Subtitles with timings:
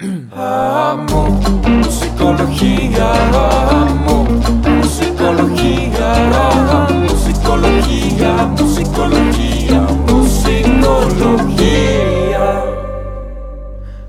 [0.00, 3.12] Amo musicología,
[3.80, 6.14] amo musicología,
[6.48, 11.44] amo musicología, musicología, musicología.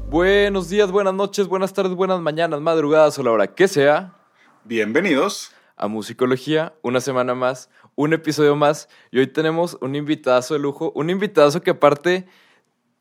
[0.09, 4.15] Buenos días, buenas noches, buenas tardes, buenas mañanas, madrugadas o la hora que sea
[4.63, 5.51] Bienvenidos.
[5.77, 8.89] a Musicología, una semana más, un episodio más.
[9.11, 12.25] Y hoy tenemos un invitazo de lujo, un invitazo que aparte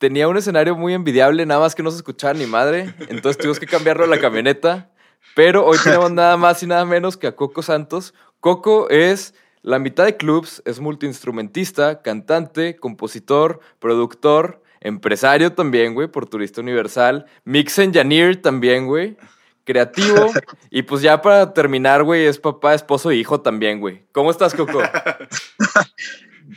[0.05, 2.95] tenía un escenario muy envidiable, nada más que no se escuchaba ni madre.
[3.09, 4.91] Entonces tuvimos que cambiarlo a la camioneta.
[5.35, 8.13] Pero hoy tenemos nada más y nada menos que a Coco Santos.
[8.39, 16.27] Coco es la mitad de clubs, es multiinstrumentista, cantante, compositor, productor, empresario también, güey, por
[16.27, 19.17] Turista Universal, mix engineer también, güey,
[19.65, 20.31] creativo.
[20.71, 24.05] y pues ya para terminar, güey, es papá, esposo e hijo también, güey.
[24.13, 24.83] ¿Cómo estás, Coco?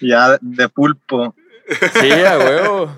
[0.01, 1.33] Ya de pulpo.
[1.99, 2.95] Sí, a huevo.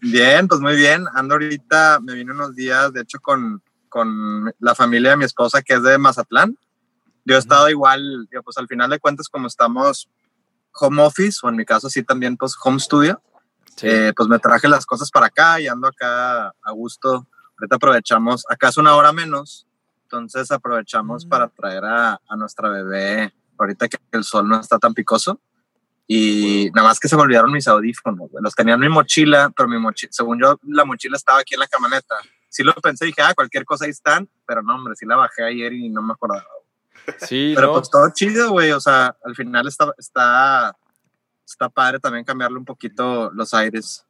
[0.00, 1.06] Bien, pues muy bien.
[1.14, 5.62] Ando ahorita, me vine unos días, de hecho, con, con la familia de mi esposa
[5.62, 6.56] que es de Mazatlán.
[7.24, 10.08] Yo he estado igual, digo, pues al final de cuentas, como estamos
[10.78, 13.22] home office, o en mi caso sí también, pues home studio,
[13.76, 13.86] Sí.
[13.88, 17.26] eh, pues me traje las cosas para acá y ando acá a gusto.
[17.58, 19.66] Ahorita aprovechamos, acá es una hora menos,
[20.02, 21.28] entonces aprovechamos Mm.
[21.28, 25.40] para traer a, a nuestra bebé, ahorita que el sol no está tan picoso.
[26.06, 28.42] Y nada más que se me olvidaron mis audífonos, güey.
[28.42, 31.60] Los tenía en mi mochila, pero mi mochila, según yo, la mochila estaba aquí en
[31.60, 32.16] la camioneta.
[32.48, 35.44] Sí lo pensé, dije, ah, cualquier cosa ahí están, pero no, hombre, sí la bajé
[35.44, 36.44] ayer y no me acordaba.
[37.18, 37.72] Sí, Pero ¿no?
[37.74, 38.72] pues todo chido, güey.
[38.72, 40.76] O sea, al final está, está,
[41.46, 44.06] está padre también cambiarle un poquito los aires.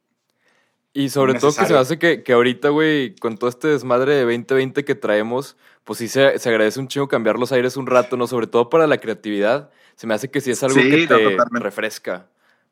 [0.97, 4.13] Y sobre todo que se me hace que, que ahorita, güey, con todo este desmadre
[4.15, 7.85] de 2020 que traemos, pues sí se, se agradece un chingo cambiar los aires un
[7.85, 8.27] rato, ¿no?
[8.27, 9.69] Sobre todo para la creatividad.
[9.97, 11.59] Se me hace que sí es algo Sí, que te totalmente.
[11.59, 12.27] refresca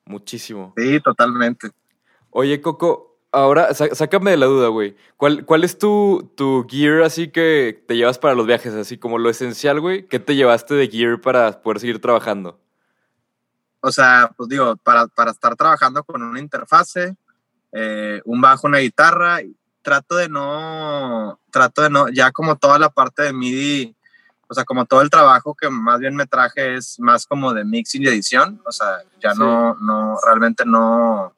[0.06, 0.74] muchísimo.
[0.78, 1.72] Sí, totalmente.
[2.30, 4.96] Oye, Coco, ahora sá- sácame de la duda, güey.
[5.18, 8.74] ¿Cuál, ¿Cuál es tu, tu gear así que te llevas para los viajes?
[8.74, 10.08] Así como lo esencial, güey.
[10.08, 12.58] ¿Qué te llevaste de gear para poder seguir trabajando?
[13.82, 17.18] O sea, pues digo, para, para estar trabajando con una interfase,
[17.74, 19.40] eh, un bajo, una guitarra,
[19.82, 23.96] trato de no, trato de no, ya como toda la parte de MIDI,
[24.48, 27.66] o sea, como todo el trabajo que más bien me traje es más como de
[27.66, 29.40] mixing y edición, o sea, ya Sí.
[29.40, 31.34] no, no, realmente no,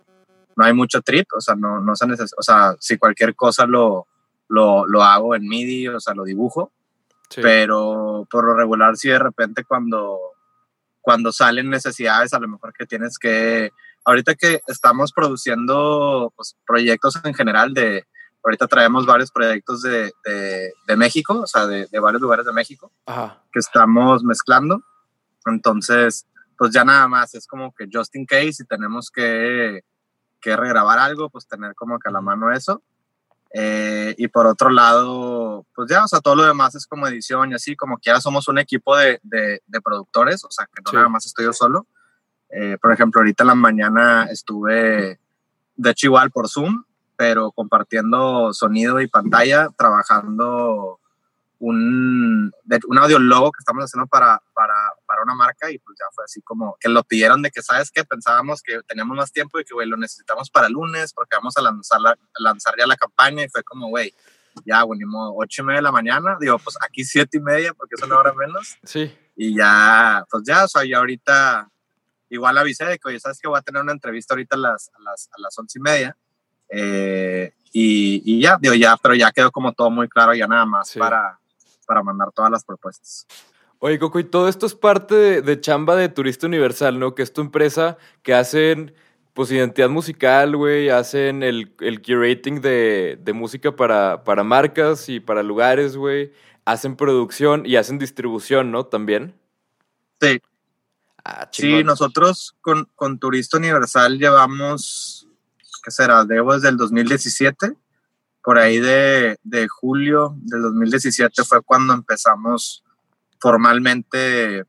[0.55, 3.65] no hay mucho trip, o sea, no, no se necesita, o sea, si cualquier cosa
[3.65, 4.05] lo,
[4.49, 6.71] lo, lo hago en MIDI, o sea, lo dibujo,
[7.29, 7.41] Sí.
[7.41, 10.19] pero por lo regular sí de repente cuando,
[11.01, 13.71] cuando salen necesidades a lo mejor que tienes que,
[14.05, 18.05] ahorita que estamos produciendo pues, proyectos en general de,
[18.43, 22.53] ahorita traemos varios proyectos de, de, de México, o sea, de, de varios lugares de
[22.53, 23.41] México Ajá.
[23.51, 24.81] que estamos mezclando,
[25.45, 26.25] entonces
[26.57, 29.81] pues ya nada más es como que just in case si tenemos que,
[30.39, 32.81] que regrabar algo, pues tener como que a la mano eso.
[33.57, 37.51] Eh, y por otro lado, pues ya, o sea, todo lo demás es como edición
[37.51, 40.81] y así, como que ya somos un equipo de, de, de productores, o sea, que
[40.83, 40.95] no Sí.
[40.97, 41.87] nada más estoy yo solo.
[42.57, 45.19] Eh, por ejemplo, ahorita en la mañana estuve,
[45.75, 46.83] de hecho igual por Zoom,
[47.17, 50.99] pero compartiendo sonido y pantalla, trabajando
[51.59, 52.51] un,
[52.87, 54.73] un audiólogo que estamos haciendo para, para,
[55.07, 57.91] para una marca y pues ya fue así como que lo pidieron de que, ¿sabes
[57.91, 58.03] qué?
[58.03, 61.55] Pensábamos que teníamos más tiempo y que, güey, lo necesitamos para el lunes porque vamos
[61.57, 64.13] a lanzar, la- lanzar ya la campaña y fue como, güey,
[64.65, 67.41] ya, güey, ni modo, ocho y media de la mañana, digo, pues aquí siete y
[67.41, 69.13] media porque es una hora menos Sí.
[69.35, 71.69] y ya, pues ya, o sea, ya ahorita
[72.35, 74.91] igual avisé de que, oye, ¿sabes que Voy a tener una entrevista ahorita a las,
[74.93, 76.15] a las, a las once y media.
[76.69, 80.65] eh, y, y ya, digo, ya, pero ya quedó como todo muy claro, ya nada
[80.65, 80.97] más Sí.
[80.99, 81.37] para,
[81.85, 83.27] para mandar todas las propuestas.
[83.79, 87.13] Oye, Coco, y todo esto es parte de, de chamba de Turista Universal, ¿no?
[87.13, 88.93] Que es tu empresa que hacen,
[89.33, 95.19] pues, identidad musical, güey, hacen el, el curating de, de música para, para marcas y
[95.19, 96.31] para lugares, güey,
[96.63, 98.85] hacen producción y hacen distribución, ¿no?
[98.85, 99.35] También.
[100.21, 100.39] Sí,
[101.27, 105.27] Ah, sí, nosotros con, con Turista Universal llevamos,
[105.83, 106.23] ¿qué será?
[106.23, 107.73] Debo desde el 2017.
[108.43, 112.83] Por ahí de, de julio del 2017 fue cuando empezamos
[113.39, 114.65] formalmente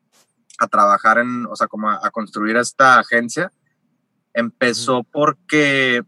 [0.59, 3.53] a trabajar en, o sea, como a, a construir esta agencia.
[4.33, 6.03] Empezó porque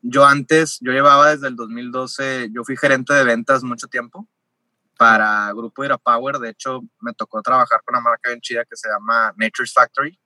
[0.00, 4.28] yo antes, yo llevaba desde el 2012, yo fui gerente de ventas mucho tiempo
[5.02, 6.38] para Grupo Irapower.
[6.38, 10.18] De hecho, me tocó trabajar con una marca bien chida que se llama Nature's Factory,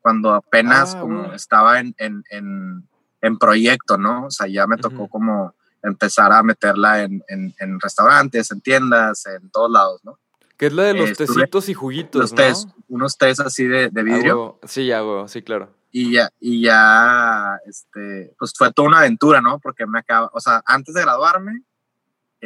[0.00, 2.88] cuando apenas Ah, como estaba en, en, en,
[3.22, 4.26] en proyecto, ¿no?
[4.26, 5.08] O sea, ya me tocó Ujú.
[5.08, 10.18] como empezar a meterla en, en, restaurantes, en tiendas, en todos lados, ¿no?
[10.56, 12.36] Que es la de los estuve- tecitos y juguitos, Unos ¿no?
[12.36, 14.34] tés, unos tés así de, de Ah, vidrio.
[14.36, 14.60] huevo.
[14.64, 15.74] Sí, ya, güey, sí, claro.
[15.92, 19.58] y ya, y ya, este, pues fue toda una aventura, ¿no?
[19.60, 21.62] Porque me acaba, o sea, antes de graduarme,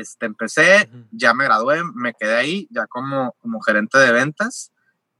[0.01, 4.73] este, empecé, ya me gradué, me quedé ahí, ya como, como gerente de ventas,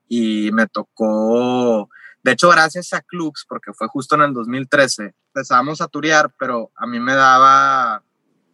[0.09, 1.89] y me tocó,
[2.23, 6.71] de hecho, gracias a Clubs, porque fue justo en el 2013, empezamos a turear, pero
[6.77, 8.03] a mí me daba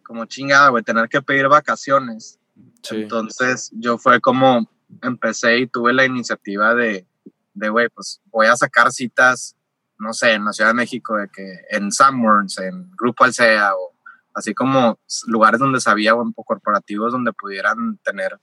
[0.03, 2.39] como chingada, güey, tener que pedir vacaciones.
[2.81, 3.01] Sí.
[3.01, 4.69] Entonces yo fue como
[5.01, 7.05] empecé y tuve la iniciativa de,
[7.53, 9.55] de, güey, pues voy a sacar citas,
[9.99, 13.93] no sé, en la Ciudad de México, de que en Sanborns, en Grupo Alsea, o
[14.37, 18.39] así como lugares donde sabía o, corporativos donde pudieran tener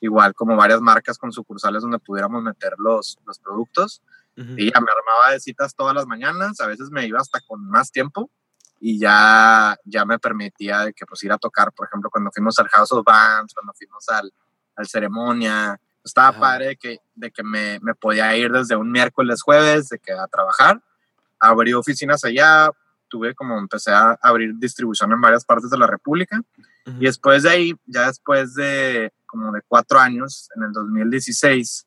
[0.00, 4.02] igual como varias marcas con sucursales donde pudiéramos meter los, los productos.
[4.34, 7.68] Y ya me armaba de citas todas las mañanas, a veces me iba hasta con
[7.68, 8.30] más tiempo
[8.80, 12.58] y ya, ya me permitía de que pues ir a tocar, por ejemplo, cuando fuimos
[12.58, 14.32] al House of Bands, cuando fuimos al,
[14.74, 16.40] al Ceremonia, estaba Ajá.
[16.40, 20.12] padre de que, de que me, me podía ir desde un miércoles, jueves, de que
[20.12, 20.80] a trabajar,
[21.38, 22.70] abrí oficinas allá,
[23.12, 26.40] tuve como empecé a abrir distribución en varias partes de la República.
[26.86, 26.96] Ujú.
[26.98, 31.86] y después de ahí, ya después de como de cuatro años, en el 2016,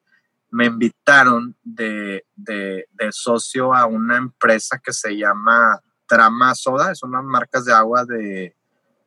[0.52, 7.04] me invitaron de, de, de socio a una empresa que se llama Trama Soda, es
[7.04, 8.56] unas marcas de agua de,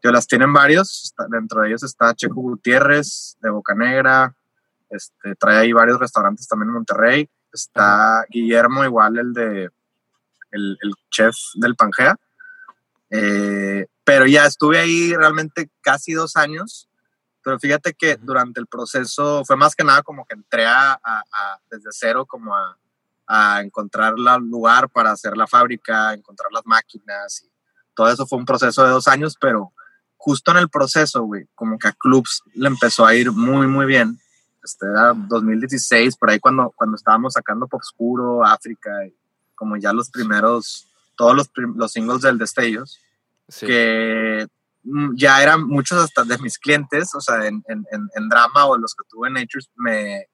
[0.02, 4.34] que las tienen varios, está- dentro de ellos está Checo Gutiérrez de Boca Negra,
[4.90, 9.70] este, trae ahí varios restaurantes también en Monterrey, está Guillermo igual, el de
[10.50, 12.16] el, el chef del Pangea,
[13.10, 16.88] eh, pero ya estuve ahí realmente casi dos años,
[17.42, 21.24] pero fíjate que durante el proceso fue más que nada como que entré a, a-
[21.32, 22.76] a- desde cero como a,
[23.26, 27.50] a encontrar el lugar para hacer la fábrica, encontrar las máquinas y
[27.94, 28.26] todo eso.
[28.26, 29.72] Fue un proceso de dos años, pero
[30.16, 33.86] justo en el proceso, güey, como que a Clubs le empezó a ir muy, muy
[33.86, 34.18] bien.
[34.62, 39.14] Este era 2016, por ahí cuando, cuando estábamos sacando Pop Oscuro, África, y
[39.58, 42.98] como ya los primeros, todos los, prim- los singles del Destellos
[43.48, 43.66] Sí.
[43.66, 44.46] que
[44.84, 48.66] mm, ya eran muchos hasta de mis clientes, o sea, en, en, en, en drama
[48.66, 50.26] o los que tuve en Natures, me,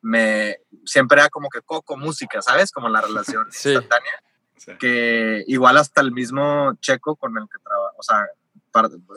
[0.00, 2.70] me siempre era como que coco música, ¿sabes?
[2.70, 3.70] Como la relación Sí.
[3.72, 4.22] instantánea,
[4.56, 4.72] Sí.
[4.78, 8.24] que igual hasta el mismo Checo con el que trabajo, o sea,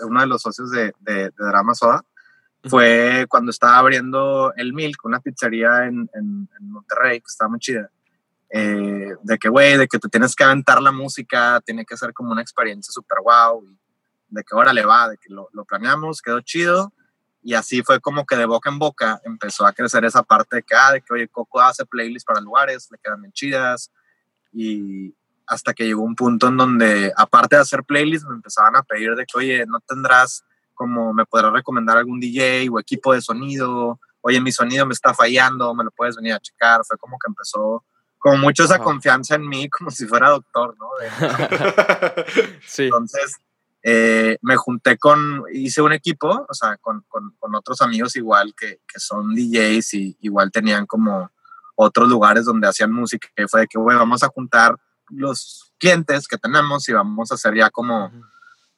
[0.05, 2.03] uno de los socios de, de, de Drama Soda,
[2.65, 7.59] fue cuando estaba abriendo el Milk, una pizzería en, en, en Monterrey, que estaba muy
[7.59, 7.89] chida.
[8.49, 12.13] Eh, de que, güey, de que te tienes que aventar la música, tiene que ser
[12.13, 13.17] como una experiencia súper
[13.63, 13.77] y
[14.29, 16.93] de que ahora le va, de que lo, lo planeamos, quedó chido,
[17.41, 20.63] y así fue como que de boca en boca empezó a crecer esa parte de
[20.63, 23.91] que, ah, de que, oye, Coco hace playlists para lugares, le quedan bien chidas,
[24.51, 25.15] y
[25.45, 29.15] hasta que llegó un punto en donde, aparte de hacer playlists, me empezaban a pedir
[29.15, 30.43] de que, oye, no tendrás
[30.73, 35.13] como, me podrás recomendar algún DJ o equipo de sonido, oye, mi sonido me está
[35.13, 37.83] fallando, me lo puedes venir a checar, fue como que empezó
[38.27, 40.87] como mucho esa confianza en mí, como si fuera doctor, ¿no?
[42.67, 42.83] Sí.
[42.83, 43.37] entonces,
[43.83, 48.53] eh, me junté con, hice un equipo, o sea, con, con, con otros amigos igual
[48.57, 51.31] que, que son DJs y igual tenían como
[51.75, 54.75] otros lugares donde hacían música, que fue de que, güey, vamos a juntar
[55.09, 58.11] los clientes que tenemos y vamos a hacer ya como,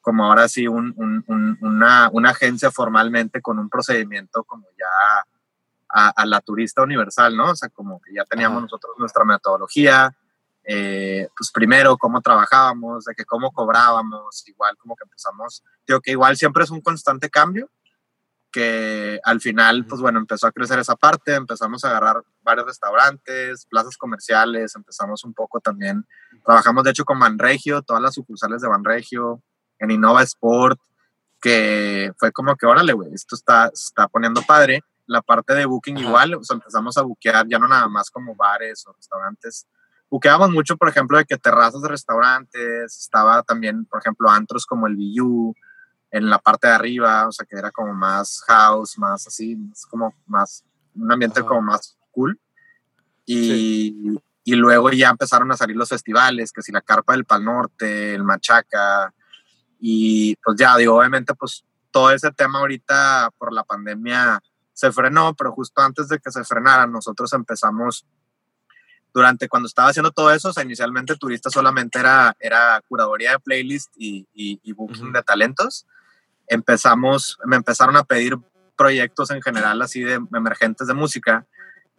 [0.01, 5.23] como ahora sí un, un- un- una, una agencia formalmente con un procedimiento como ya
[5.89, 7.51] a, a la turista universal, ¿no?
[7.51, 8.63] O sea, como que ya teníamos Ajá.
[8.63, 10.15] nosotros nuestra metodología,
[10.63, 16.11] eh, pues primero cómo trabajábamos, de que cómo cobrábamos, igual como que empezamos, digo que
[16.11, 17.69] igual siempre es un constante cambio,
[18.51, 23.65] que al final, pues bueno, empezó a crecer esa parte, empezamos a agarrar varios restaurantes,
[23.67, 26.05] plazas comerciales, empezamos un poco también,
[26.45, 29.41] trabajamos de hecho con Banregio, todas las sucursales de Banregio,
[29.79, 30.79] en Innova Sport,
[31.41, 34.83] que fue como que, órale, güey, esto está, está poniendo padre.
[35.09, 36.07] La parte de booking Ajá.
[36.07, 39.67] igual, o sea, empezamos a buquear ya no nada más como bares o restaurantes.
[40.07, 44.85] Buqueábamos mucho, por ejemplo, de que terrazas de restaurantes, estaba también, por ejemplo, antros como
[44.85, 45.55] el View
[46.11, 49.85] en la parte de arriba, o sea, que era como más house, más así, más
[49.87, 50.63] como más,
[50.93, 51.49] un ambiente Ajá.
[51.49, 52.39] como más cool.
[53.25, 57.43] Y, y luego ya empezaron a salir los festivales, que si la Carpa del Pal
[57.43, 59.11] Norte, el Machaca,
[59.79, 64.41] y pues ya, digo, obviamente, pues todo ese tema ahorita por la pandemia
[64.79, 68.05] se frenó, pero justo antes de que se frenara, nosotros empezamos,
[69.13, 73.39] durante cuando estaba haciendo todo eso, o sea, inicialmente turista solamente era, era curaduría de
[73.39, 75.85] playlist y, y, y booking de talentos.
[76.47, 78.37] Empezamos, me empezaron a pedir
[78.77, 81.45] proyectos en general así de emergentes de música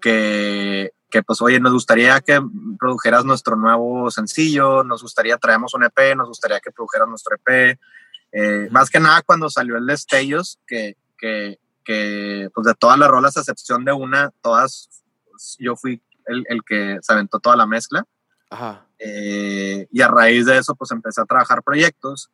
[0.01, 2.41] que, que pues oye, nos gustaría que
[2.79, 7.79] produjeras nuestro nuevo sencillo, nos gustaría, traemos un EP, nos gustaría que produjeras nuestro EP.
[8.33, 8.69] Eh.
[8.71, 11.59] Más que nada cuando salió el Destellos, que, que,
[11.91, 15.03] que pues de todas las rolas, a excepción de una, todas,
[15.59, 18.05] yo fui el, el que se aventó toda la mezcla.
[18.49, 18.87] Ajá.
[19.01, 22.31] Eh, y a raíz de eso, pues empecé a trabajar proyectos.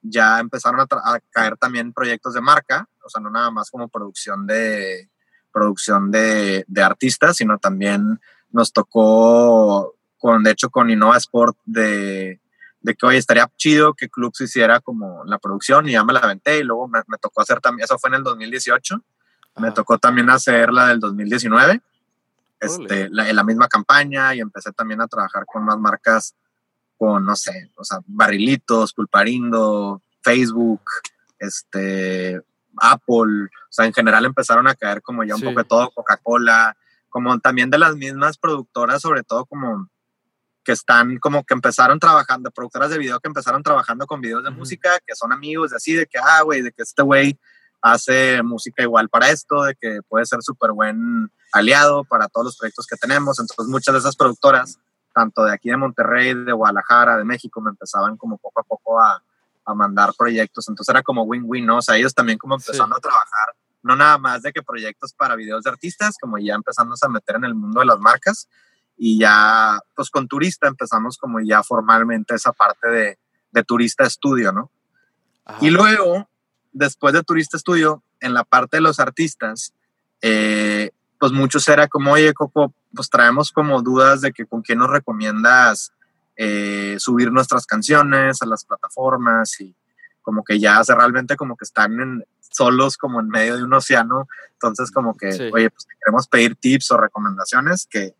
[0.00, 3.88] Ya empezaron a, a, caer también proyectos de marca, o sea, no nada más como
[3.88, 5.10] producción de,
[5.52, 12.39] producción de, de artistas, sino también nos tocó, con, de hecho, con Innova Sport de,
[12.82, 16.12] de que, oye, estaría chido que Club se hiciera como la producción y ya me
[16.12, 18.96] la aventé y luego me, me tocó hacer también, eso fue en el 2018,
[19.58, 19.74] me Ajá.
[19.74, 21.80] tocó también hacer la del 2019,
[22.60, 26.34] este, la, en la misma campaña y empecé también a trabajar con más marcas,
[26.98, 30.82] con, no sé, o sea, Barrilitos, Pulparindo, Facebook,
[31.38, 32.40] este,
[32.76, 35.46] Apple, o sea, en general empezaron a caer como ya un Sí.
[35.46, 36.76] poco de todo, Coca-Cola,
[37.08, 39.88] como también de las mismas productoras, sobre todo como
[40.64, 44.50] que están como que empezaron trabajando, productoras de video que empezaron trabajando con videos de
[44.50, 47.38] música, que son amigos de así, de que, ah, güey, de que este güey
[47.82, 52.56] hace música igual para esto, de que puede ser súper buen aliado para todos los
[52.58, 53.38] proyectos que tenemos.
[53.38, 54.78] Entonces muchas de esas productoras,
[55.14, 59.00] tanto de aquí de Monterrey, de Guadalajara, de México, me empezaban como poco a poco
[59.00, 59.22] a,
[59.64, 60.68] a mandar proyectos.
[60.68, 61.78] Entonces era como win-win, ¿no?
[61.78, 65.36] O sea, ellos también como empezando a trabajar, no nada más de que proyectos para
[65.36, 68.46] videos de artistas, como ya empezamos a meter en el mundo de las marcas
[69.02, 73.18] y ya, pues con Turista empezamos como ya formalmente esa parte de,
[73.50, 74.70] de Turista Estudio, ¿no?
[75.46, 75.58] Ajá.
[75.64, 76.28] Y luego,
[76.72, 79.72] después de Turista Estudio, en la parte de los artistas,
[80.20, 84.78] eh, pues muchos era como, oye, Coco, pues traemos como dudas de que con quién
[84.80, 85.92] nos recomiendas
[86.36, 89.74] eh, subir nuestras canciones a las plataformas y
[90.20, 93.72] como que ya hace realmente como que están en- solos como en medio de un
[93.72, 94.28] océano.
[94.54, 95.50] Entonces como que, Sí.
[95.54, 98.14] oye, pues queremos pedir tips o recomendaciones que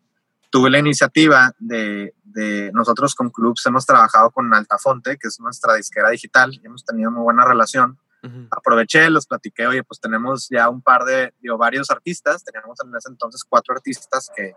[0.51, 5.75] tuve la iniciativa de, de nosotros con clubs hemos trabajado con Altafonte, que es nuestra
[5.75, 8.47] disquera digital, y hemos tenido muy buena relación Ujú.
[8.51, 12.95] aproveché, los platiqué, oye, pues tenemos ya un par de, digo, varios artistas, teníamos en
[12.95, 14.53] ese entonces cuatro artistas que,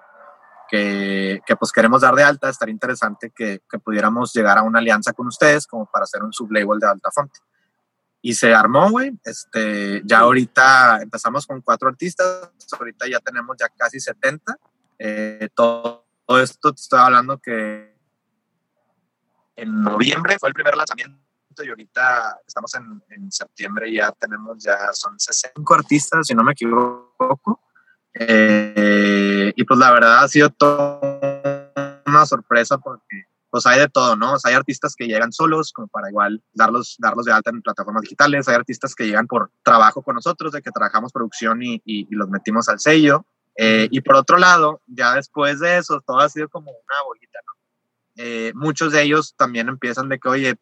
[0.68, 4.80] que, que, pues queremos dar de alta, estaría interesante que, que pudiéramos llegar a una
[4.80, 7.40] alianza con ustedes como para hacer un sublabel de Altafonte.
[8.20, 13.68] Y se armó, güey, este, ya ahorita empezamos con cuatro artistas, ahorita ya tenemos ya
[13.68, 14.56] casi 70,
[14.98, 16.06] eh, todo,
[16.40, 17.94] esto te estoy hablando que
[19.56, 21.18] en noviembre fue el primer lanzamiento
[21.62, 26.52] y ahorita estamos en, septiembre y ya tenemos, ya son 65 artistas, si no me
[26.52, 27.60] equivoco.
[28.14, 31.00] Eh, y pues la verdad ha sido toda
[32.06, 34.34] una sorpresa porque pues hay de todo, ¿no?
[34.42, 38.48] Hay artistas que llegan solos como para igual darlos, darlos de alta en plataformas digitales,
[38.48, 42.28] hay artistas que llegan por trabajo con nosotros, de que trabajamos producción y, y los
[42.28, 43.24] metimos al sello.
[43.56, 47.38] Eh, y por otro lado, ya después de eso, todo ha sido como una bolita,
[47.46, 47.52] ¿no?
[48.16, 50.56] Eh, muchos de ellos también empiezan de que, oye,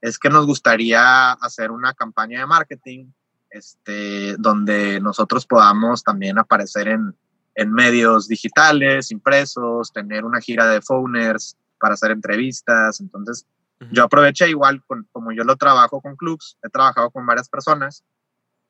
[0.00, 3.12] es que nos gustaría hacer una campaña de marketing
[3.50, 7.14] este, donde nosotros podamos también aparecer en,
[7.54, 13.00] en medios digitales, impresos, tener una gira de phoners para hacer entrevistas.
[13.00, 13.46] Entonces,
[13.80, 13.88] uh -huh.
[13.92, 18.04] yo aproveché igual, con, como yo lo trabajo con clubs, he trabajado con varias personas.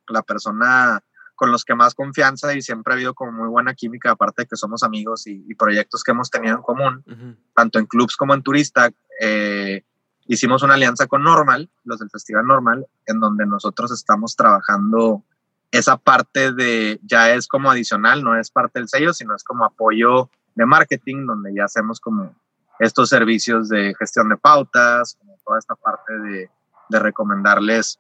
[0.09, 1.01] La persona
[1.41, 4.47] con los que más confianza y siempre ha habido como muy buena química, aparte de
[4.47, 7.37] que somos amigos y, y proyectos que hemos tenido en común, uh -huh.
[7.55, 8.91] tanto en clubs como en turista.
[9.19, 9.83] Eh,
[10.27, 15.25] hicimos una alianza con Normal, los del Festival Normal, en donde nosotros estamos trabajando
[15.71, 19.65] esa parte de, ya es como adicional, no es parte del sello, sino es como
[19.65, 22.35] apoyo de marketing, donde ya hacemos como
[22.81, 26.51] estos servicios de gestión de pautas, como toda esta parte de,
[26.91, 27.99] de recomendarles,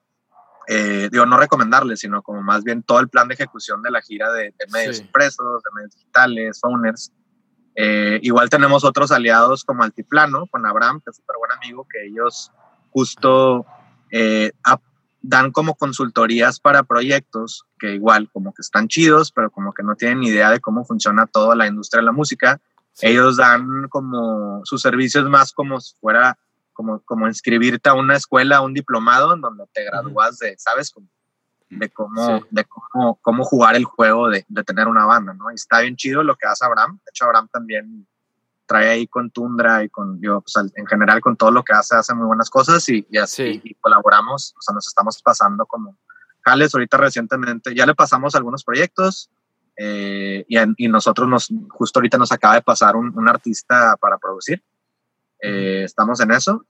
[0.72, 4.00] eh, digo, no recomendarles, sino como más bien todo el plan de ejecución de la
[4.02, 5.02] gira de, de medios sí.
[5.02, 7.12] impresos, de medios digitales, owners,
[7.74, 12.06] eh, igual tenemos otros aliados como Altiplano, con Abraham, que es súper buen amigo, que
[12.06, 12.52] ellos
[12.90, 13.64] justo
[14.10, 14.52] eh,
[15.22, 19.94] dan como consultorías para proyectos que igual como que están chidos, pero como que no
[19.94, 22.60] tienen idea de cómo funciona toda la industria de la música.
[22.92, 23.08] Sí.
[23.08, 26.36] Ellos dan como sus servicios más como si fuera
[26.72, 30.90] como, como inscribirte a una escuela, a un diplomado en donde te gradúas de, ¿sabes?
[30.90, 31.08] Como
[31.68, 32.44] de cómo, sí.
[32.50, 35.50] de cómo, cómo jugar el juego de, de, tener una banda, ¿no?
[35.50, 36.98] Y está bien chido lo que hace Abraham.
[37.04, 38.06] De hecho, Abraham también
[38.70, 41.96] trae ahí con Tundra y con, yo, pues, en general con todo lo que hace,
[41.96, 43.60] hace muy buenas cosas y, y así sí.
[43.64, 45.96] y colaboramos, o sea, nos estamos pasando como
[46.42, 49.28] jales ahorita recientemente, ya le pasamos algunos proyectos
[49.76, 54.18] eh, y, y, nosotros nos, justo ahorita nos acaba de pasar un, un artista para
[54.18, 54.62] producir,
[55.42, 56.66] eh, estamos en eso,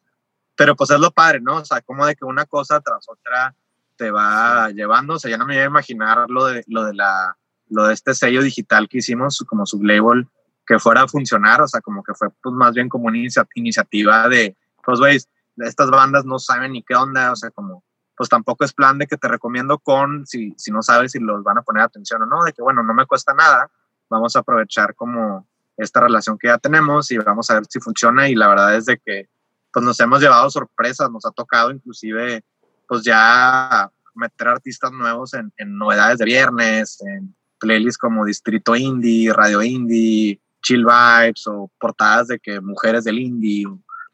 [0.57, 1.57] pero pues es lo padre, ¿no?
[1.57, 3.55] O sea, como de que una cosa tras otra
[3.97, 4.75] te va sí.
[4.75, 7.37] llevando, o sea, ya no me iba a imaginar lo de, lo de la,
[7.69, 10.29] lo de este sello digital que hicimos como sublabel
[10.67, 13.47] que fuera a funcionar, o sea, como que fue pues más bien como una inicia
[13.55, 15.19] iniciativa de, pues, güey,
[15.57, 17.83] estas bandas no saben ni qué onda, o sea, como,
[18.17, 21.43] pues tampoco es plan de que te recomiendo con, si, si no sabes si los
[21.43, 23.69] van a poner atención o no, de que, bueno, no me cuesta nada,
[24.09, 25.49] vamos a aprovechar como
[25.83, 28.87] esta relación que ya tenemos y vamos a ver si funciona y la verdad es
[28.87, 29.29] de que
[29.73, 32.43] pues nos hemos llevado sorpresas, nos ha tocado inclusive
[32.89, 39.33] pues ya meter artistas nuevos en, en novedades de viernes, en playlists como Distrito Indie,
[39.33, 43.67] Radio Indie, Chill Vibes o portadas de que mujeres del indie,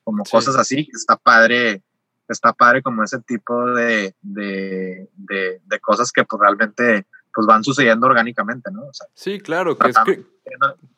[0.04, 0.30] como Sí.
[0.30, 1.82] cosas así, está padre,
[2.28, 7.06] está padre como ese tipo de, de, de, de cosas que pues realmente
[7.36, 8.82] pues van sucediendo orgánicamente, ¿no?
[8.86, 10.24] O sea, Sí, claro, que es que,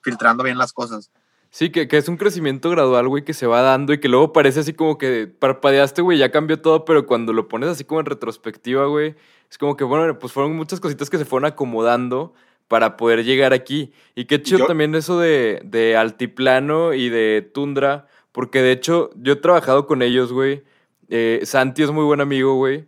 [0.02, 1.10] filtrando bien las cosas.
[1.50, 4.32] sí, que, que es un crecimiento gradual, güey, que se va dando y que luego
[4.32, 8.00] parece así como que parpadeaste, güey, ya cambió todo, pero cuando lo pones así como
[8.00, 9.16] en retrospectiva, güey,
[9.50, 12.34] es como que, bueno, pues fueron muchas cositas que se fueron acomodando
[12.68, 13.92] para poder llegar aquí.
[14.14, 19.10] Y qué chido Yo- también eso de, de altiplano y de tundra, porque de hecho
[19.16, 20.62] yo he trabajado con ellos, güey.
[21.08, 22.86] Eh, Santi es muy buen amigo, güey.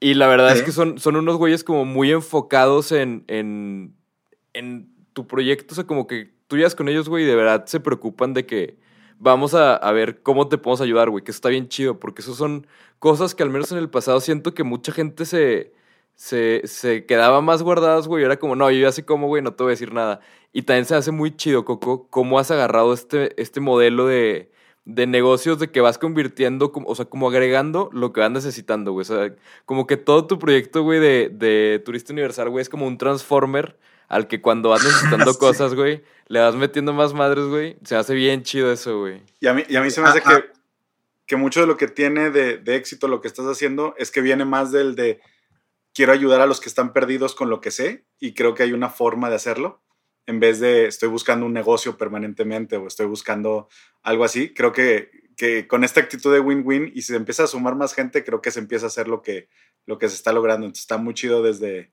[0.00, 3.94] Y la verdad es que son, son unos güeyes como muy enfocados en, en,
[4.54, 5.72] en tu proyecto.
[5.72, 8.46] O sea, como que tú llegas con ellos, güey, y de verdad se preocupan de
[8.46, 8.78] que
[9.18, 11.22] vamos a, a ver cómo te podemos ayudar, güey.
[11.22, 12.66] Que eso está bien chido, porque eso son
[12.98, 15.74] cosas que al menos en el pasado siento que mucha gente se,
[16.14, 18.22] se, se quedaba más guardadas, güey.
[18.22, 20.20] y Era como, no, yo ya sé cómo, güey, no te voy a decir nada.
[20.52, 24.50] Y también se hace muy chido, Coco, cómo has agarrado este, este modelo de,
[24.94, 28.92] de negocios de que vas convirtiendo, como- o sea, como agregando lo que vas necesitando,
[28.92, 29.02] güey.
[29.02, 32.86] O sea, como que todo tu proyecto, güey, de, de Turista Universal, güey, es como
[32.86, 33.78] un transformer
[34.08, 35.38] al que cuando vas necesitando Sí.
[35.38, 37.76] cosas, güey, le vas metiendo más madres, güey.
[37.84, 39.22] Se hace bien chido eso, güey.
[39.40, 40.40] Y a mí, y a mí se me hace Ajá.
[40.40, 40.48] que,
[41.26, 44.20] que mucho de lo que tiene de, de éxito lo que estás haciendo es que
[44.20, 45.20] viene más del de
[45.94, 48.72] quiero ayudar a los que están perdidos con lo que sé y creo que hay
[48.72, 49.80] una forma de hacerlo
[50.30, 53.68] en vez de estoy buscando un negocio permanentemente o estoy buscando
[54.04, 54.54] algo así.
[54.54, 57.94] Creo que, que con esta actitud de win-win y si se empieza a sumar más
[57.94, 59.48] gente, creo que se empieza a hacer lo que,
[59.86, 60.66] lo que se está logrando.
[60.66, 61.90] Entonces está muy chido desde,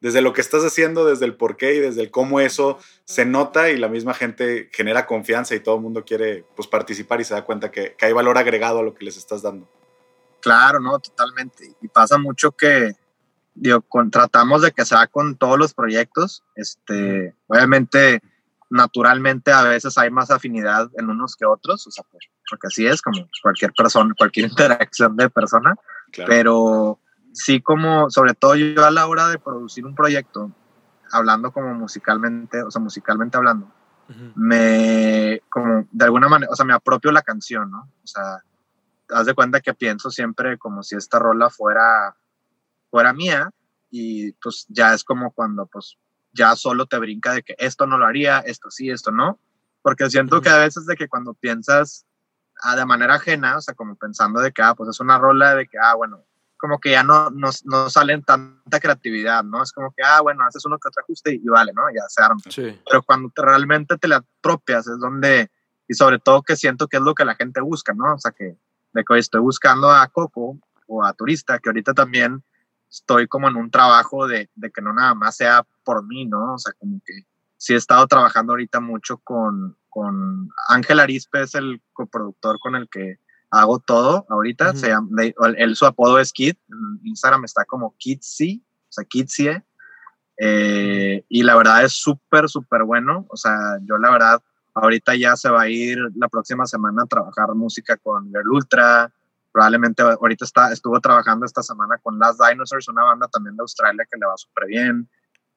[0.00, 3.26] desde lo que estás haciendo, desde el por qué y desde el cómo eso se
[3.26, 7.24] nota y la misma gente genera confianza y todo el mundo quiere pues, participar y
[7.24, 9.68] se da cuenta que, que hay valor agregado a lo que les estás dando.
[10.40, 11.74] Claro, no, totalmente.
[11.82, 12.92] Y pasa mucho que,
[13.60, 16.42] digo, con- tratamos de que sea con todos los proyectos.
[16.56, 18.22] Este, obviamente,
[18.70, 22.86] naturalmente a veces hay más afinidad en unos que otros, o sea, pues, porque así
[22.86, 25.74] es, como cualquier persona, cualquier interacción de persona,
[26.12, 26.28] Claro.
[26.28, 26.98] pero
[27.32, 30.50] sí como, sobre todo yo a la hora de producir un proyecto,
[31.12, 33.70] hablando como musicalmente, o sea, musicalmente hablando,
[34.34, 37.88] me, como, de alguna manera, o sea, me apropio la canción, ¿no?
[38.02, 38.42] O sea,
[39.10, 42.16] haz de cuenta que pienso siempre como si esta rola fuera,
[42.90, 43.50] fuera mía
[43.90, 45.96] y pues ya es como cuando pues
[46.32, 49.38] ya solo te brinca de que esto no lo haría, esto sí, esto no,
[49.82, 52.06] porque siento que a veces de que cuando piensas
[52.62, 55.54] ah, de manera ajena, o sea, como pensando de que, ah, pues es una rola
[55.54, 56.24] de que, ah, bueno,
[56.58, 59.62] como que ya no, no, no salen tanta creatividad, ¿no?
[59.62, 61.82] Es como que, ah, bueno, haces uno que otro ajuste y, y vale, ¿no?
[61.94, 62.78] Ya se arma Sí.
[62.88, 65.50] pero cuando te- realmente te la apropias es donde,
[65.88, 68.14] y sobre todo que siento que es lo que la gente busca, ¿no?
[68.14, 68.56] O sea, que
[68.92, 72.44] de que hoy estoy buscando a Coco o a Turista, que ahorita también
[72.90, 76.54] estoy como en un trabajo de, de que no nada más sea por mí, ¿no?
[76.54, 77.12] O sea, como que
[77.56, 82.88] sí he estado trabajando ahorita mucho con, con Ángel Arispe, es el coproductor con el
[82.88, 83.18] que
[83.50, 87.94] hago todo ahorita, se llama, de- él, su apodo es Kid, en Instagram está como
[87.98, 89.64] Kidsie, o sea, Kidsie,
[90.38, 93.26] eh, y la verdad es súper, súper bueno.
[93.28, 94.42] O sea, yo la verdad,
[94.74, 99.12] ahorita ya se va a ir la próxima semana a trabajar música con Girl Ultra.
[99.52, 104.06] Probablemente ahorita está, estuvo trabajando esta semana con Last Dinosaurs, una banda también de Australia
[104.10, 105.08] que le va súper bien.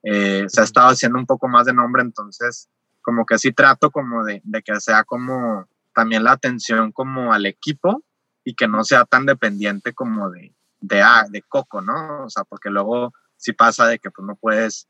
[0.03, 2.69] Eh, se ha estado haciendo un poco más de nombre, entonces
[3.01, 7.45] como que sí trato como de, de que sea como también la atención como al
[7.45, 8.03] equipo
[8.43, 12.25] y que no sea tan dependiente como de, de, ah, de Coco, ¿no?
[12.25, 14.87] O sea, porque luego sí pasa de que pues no puedes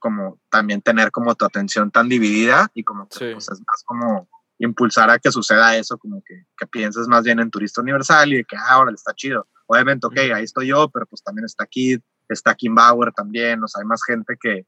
[0.00, 3.30] como también tener como tu atención tan dividida y como que Sí.
[3.32, 4.28] pues, es más como
[4.64, 8.36] impulsar a que suceda eso, como que, que pienses más bien en Turista Universal y
[8.38, 9.46] de que, ah, ahora está chido.
[9.66, 13.68] Obviamente, ok, ahí estoy yo, pero pues también está Kid, está Kim Bauer también, o
[13.68, 14.66] sea, hay más gente que,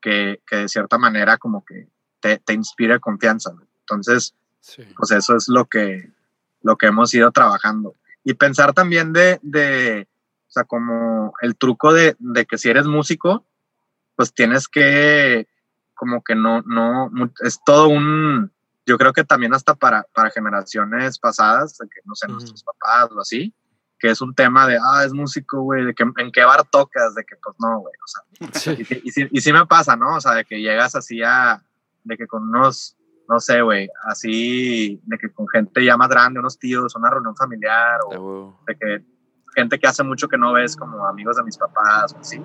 [0.00, 1.88] que, que de cierta manera como que
[2.20, 3.52] te, te inspira confianza.
[3.52, 3.66] ¿no?
[3.80, 4.82] Entonces, Sí.
[4.96, 6.10] pues eso es lo que,
[6.62, 7.94] lo que hemos ido trabajando.
[8.24, 10.08] Y pensar también de, de
[10.48, 13.46] o sea, como el truco de, de que si eres músico,
[14.16, 15.46] pues tienes que,
[15.94, 17.10] como que no, no,
[17.42, 18.50] es todo un,
[18.88, 22.32] yo creo que también hasta para, para generaciones pasadas, que no sé, Ujú.
[22.36, 23.54] nuestros papás o así,
[23.98, 27.14] que es un tema de, ah, es músico, güey, de que en qué bar tocas,
[27.14, 28.22] de que pues no, güey, o sea,
[28.60, 28.76] Sí.
[28.80, 30.16] y, sí- y, sí- y sí me pasa, ¿no?
[30.16, 31.62] O sea, de que llegas así a,
[32.04, 32.96] de que con unos,
[33.28, 37.36] no sé, güey, así, de que con gente ya más grande, unos tíos, una reunión
[37.36, 39.04] familiar, o de que
[39.54, 42.40] gente que hace mucho que no ves, como amigos de mis papás, o así,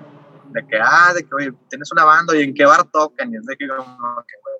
[0.50, 3.36] de que, ah, de que, oye, tienes una banda y en qué bar tocan, y
[3.36, 3.86] es de que, como
[4.26, 4.53] que, güey.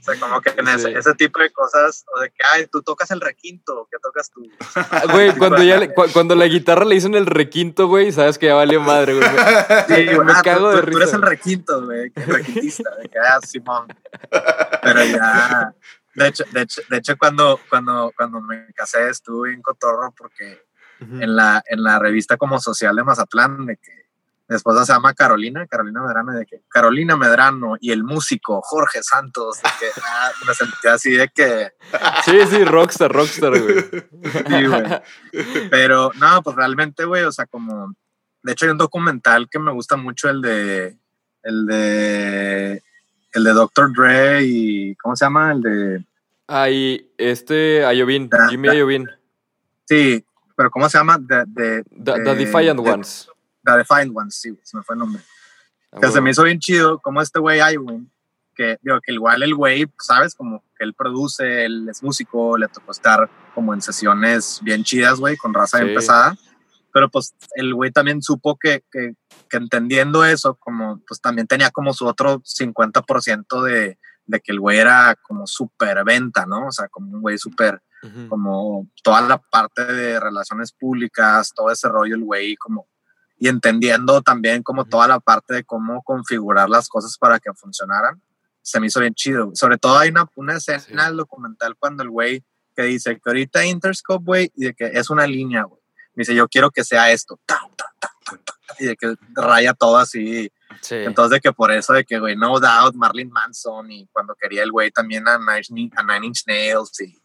[0.00, 0.94] O sea, como que en ese, Sí.
[0.96, 4.42] ese tipo de cosas, o de que, ay, tú tocas el requinto, ¿qué tocas tú?
[5.12, 8.46] Güey, cuando, ya le- cu- cuando la guitarra le dicen el requinto, güey, sabes que
[8.46, 9.28] ya valió madre, güey.
[9.28, 11.16] Sí, Me ah, cago tú, de tú- tú eres risa.
[11.16, 13.86] el requinto, güey, que requintista, de que, ah, Simón.
[14.82, 15.72] Pero ya,
[16.14, 20.62] de hecho, de hecho, de hecho cuando, cuando, cuando me casé estuve en Cotorro porque
[21.00, 24.01] en la, en la revista como social de Mazatlán, de que
[24.48, 29.02] mi esposa se llama Carolina, Carolina Medrano, de que Carolina Medrano y el músico Jorge
[29.02, 30.30] Santos, de que ah,
[30.84, 31.70] me así de que,
[32.24, 33.84] Sí, sí, rockstar, rockstar, güey.
[34.48, 34.82] sí, güey.
[35.70, 37.94] Pero no, pues realmente, güey, o sea, como,
[38.42, 40.96] de hecho hay un documental que me gusta mucho, el de,
[41.44, 42.82] el de,
[43.32, 43.92] el de Dr.
[43.94, 45.52] Dre y, ¿cómo se llama?
[45.52, 46.04] El de,
[46.48, 49.08] Ahí, este, Ayovin, Jimmy Ayovin.
[49.88, 50.22] sí,
[50.56, 51.18] pero ¿cómo se llama?
[51.26, 53.28] The, de- the Defiant de- Ones.
[53.64, 55.22] The Defiant Ones, sí, se me fue el nombre.
[55.92, 58.10] Ah, que se me hizo bien chido como este güey Iwin,
[58.54, 62.68] que digo que igual el güey, sabes, como que él produce, él es músico, le
[62.68, 65.94] tocó estar como en sesiones bien chidas, güey, con raza bien Sí.
[65.96, 66.34] pesada,
[66.92, 69.14] pero pues el güey también supo que, que,
[69.48, 74.60] que entendiendo eso, como pues también tenía como su otro 50% de, de que el
[74.60, 76.66] güey era como súper venta, ¿no?
[76.68, 78.28] O sea, como un güey súper Ujú.
[78.28, 82.86] como toda la parte de relaciones públicas, todo ese rollo, el güey, como,
[83.42, 88.22] y entendiendo también como toda la parte de cómo configurar las cosas para que funcionaran,
[88.62, 89.50] se me hizo bien chido.
[89.54, 91.16] Sobre todo hay una, una escena Sí.
[91.16, 92.44] documental cuando el güey
[92.76, 95.80] que dice que ahorita Interscope, güey, y de que es una línea, güey.
[96.14, 98.14] Dice, yo quiero que sea esto, ta, ta, ta,
[98.78, 100.52] y de que raya todo así.
[100.80, 100.94] Sí.
[100.94, 104.62] Entonces, de que por eso, de que, güey, No Doubt, Marlene Manson, y cuando quería
[104.62, 107.20] el güey también a Nine, a Nine Inch Nails, y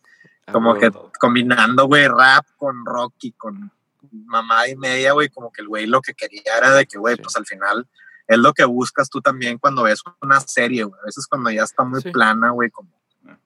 [0.51, 3.71] como que combinando, güey, rap con rock y con
[4.11, 7.15] mamá y media, güey, como que el güey lo que quería era de que, güey,
[7.15, 7.21] Sí.
[7.21, 7.87] pues al final
[8.27, 10.99] es lo que buscas tú también cuando ves una serie, güey.
[11.01, 12.11] A veces cuando ya está muy Sí.
[12.11, 12.89] plana, güey, como...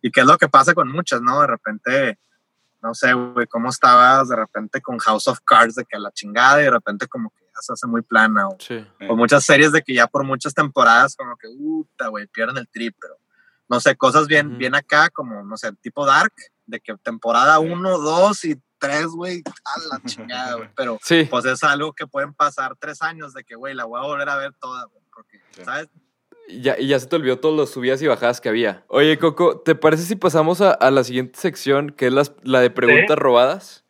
[0.01, 1.41] Y que es lo que pasa con muchas, ¿no?
[1.41, 2.19] De repente,
[2.81, 6.11] no sé, güey, cómo estabas de repente con House of Cards, de que a la
[6.11, 8.83] chingada y de repente como que ya se hace muy plana, o, Sí.
[9.09, 12.67] o muchas series de que ya por muchas temporadas como que, puta, güey, pierden el
[12.67, 13.17] trip, pero
[13.69, 16.33] no sé, cosas bien, bien acá, como, no sé, tipo Dark,
[16.65, 21.25] de que temporada 1, 2 y 3, güey, a la chingada, güey, pero Sí.
[21.29, 24.27] pues es algo que pueden pasar tres años de que, güey, la voy a volver
[24.27, 25.63] a ver toda, güey, porque, Sí.
[25.63, 25.87] ¿sabes?
[26.47, 28.83] Y Ya, y ya se te olvidó todos los subidas y bajadas que había.
[28.87, 32.59] Oye, Coco, ¿te parece si pasamos a, a la siguiente sección, que es las- la
[32.59, 33.85] de preguntas robadas?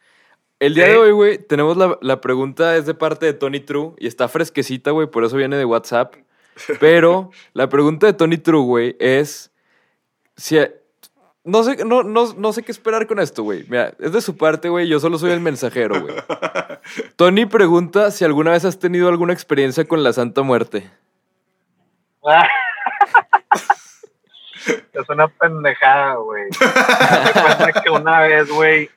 [0.60, 0.92] El día Sí.
[0.92, 4.28] de hoy, güey, tenemos la, la pregunta, es de parte de Tony True, y está
[4.28, 6.14] fresquecita, güey, por eso viene de WhatsApp.
[6.80, 9.52] Pero la pregunta de Tony True, güey, es
[10.36, 10.60] si...
[11.44, 13.64] No sé, no, no, no sé qué esperar con esto, güey.
[13.68, 16.14] Mira, es de su parte, güey, yo solo soy el mensajero, güey.
[17.16, 20.90] Tony pregunta si alguna vez has tenido alguna experiencia con la Santa Muerte.
[24.94, 26.50] es una pendejada, güey.
[27.84, 28.90] Que una vez, güey,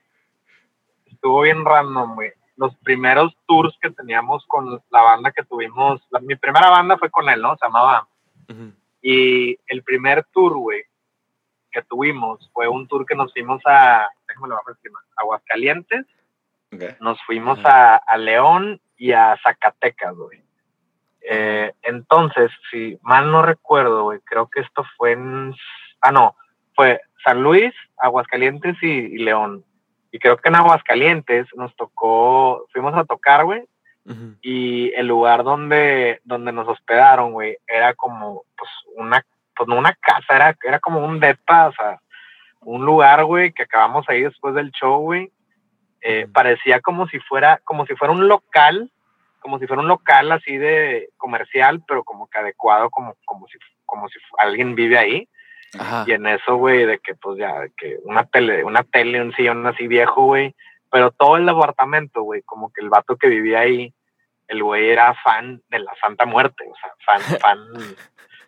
[1.06, 2.32] estuvo bien random, güey.
[2.56, 7.10] Los primeros tours que teníamos con la banda que tuvimos, la- mi primera banda fue
[7.10, 7.56] con él, ¿no?
[7.56, 8.06] Se llamaba.
[9.02, 10.82] Y el primer tour, güey,
[11.74, 16.06] que tuvimos fue un tour que nos fuimos a, déjame lo bajo encima, Aguascalientes,
[17.00, 20.42] nos fuimos a, a León y a Zacatecas, güey.
[21.20, 25.54] Eh, entonces, si mal no recuerdo, güey, creo que esto fue en...
[26.00, 26.36] Ah, no,
[26.74, 29.64] fue San Luis, Aguascalientes y, y León.
[30.10, 33.62] Y creo que en Aguascalientes nos tocó, fuimos a tocar, güey,
[34.04, 34.36] Ujú.
[34.42, 39.24] y el lugar donde, donde nos hospedaron, güey, era como, pues, una,
[39.56, 41.98] pues no una casa, era, era como un depa, o sea,
[42.60, 45.30] un lugar, güey, que acabamos ahí después del show, güey.
[46.00, 48.90] Eh, parecía como si fuera, como si fuera un local,
[49.40, 53.58] como si fuera un local así de comercial, pero como que adecuado, como, como si,
[53.84, 55.28] como si alguien vive ahí.
[55.78, 56.04] Ajá.
[56.06, 59.34] Y en eso, güey, de que pues ya, de que una tele, una tele, un
[59.34, 60.54] sillón así viejo, güey.
[60.90, 63.92] Pero todo el departamento, güey, como que el vato que vivía ahí,
[64.48, 67.58] el güey era fan de la Santa Muerte, o sea, fan, fan,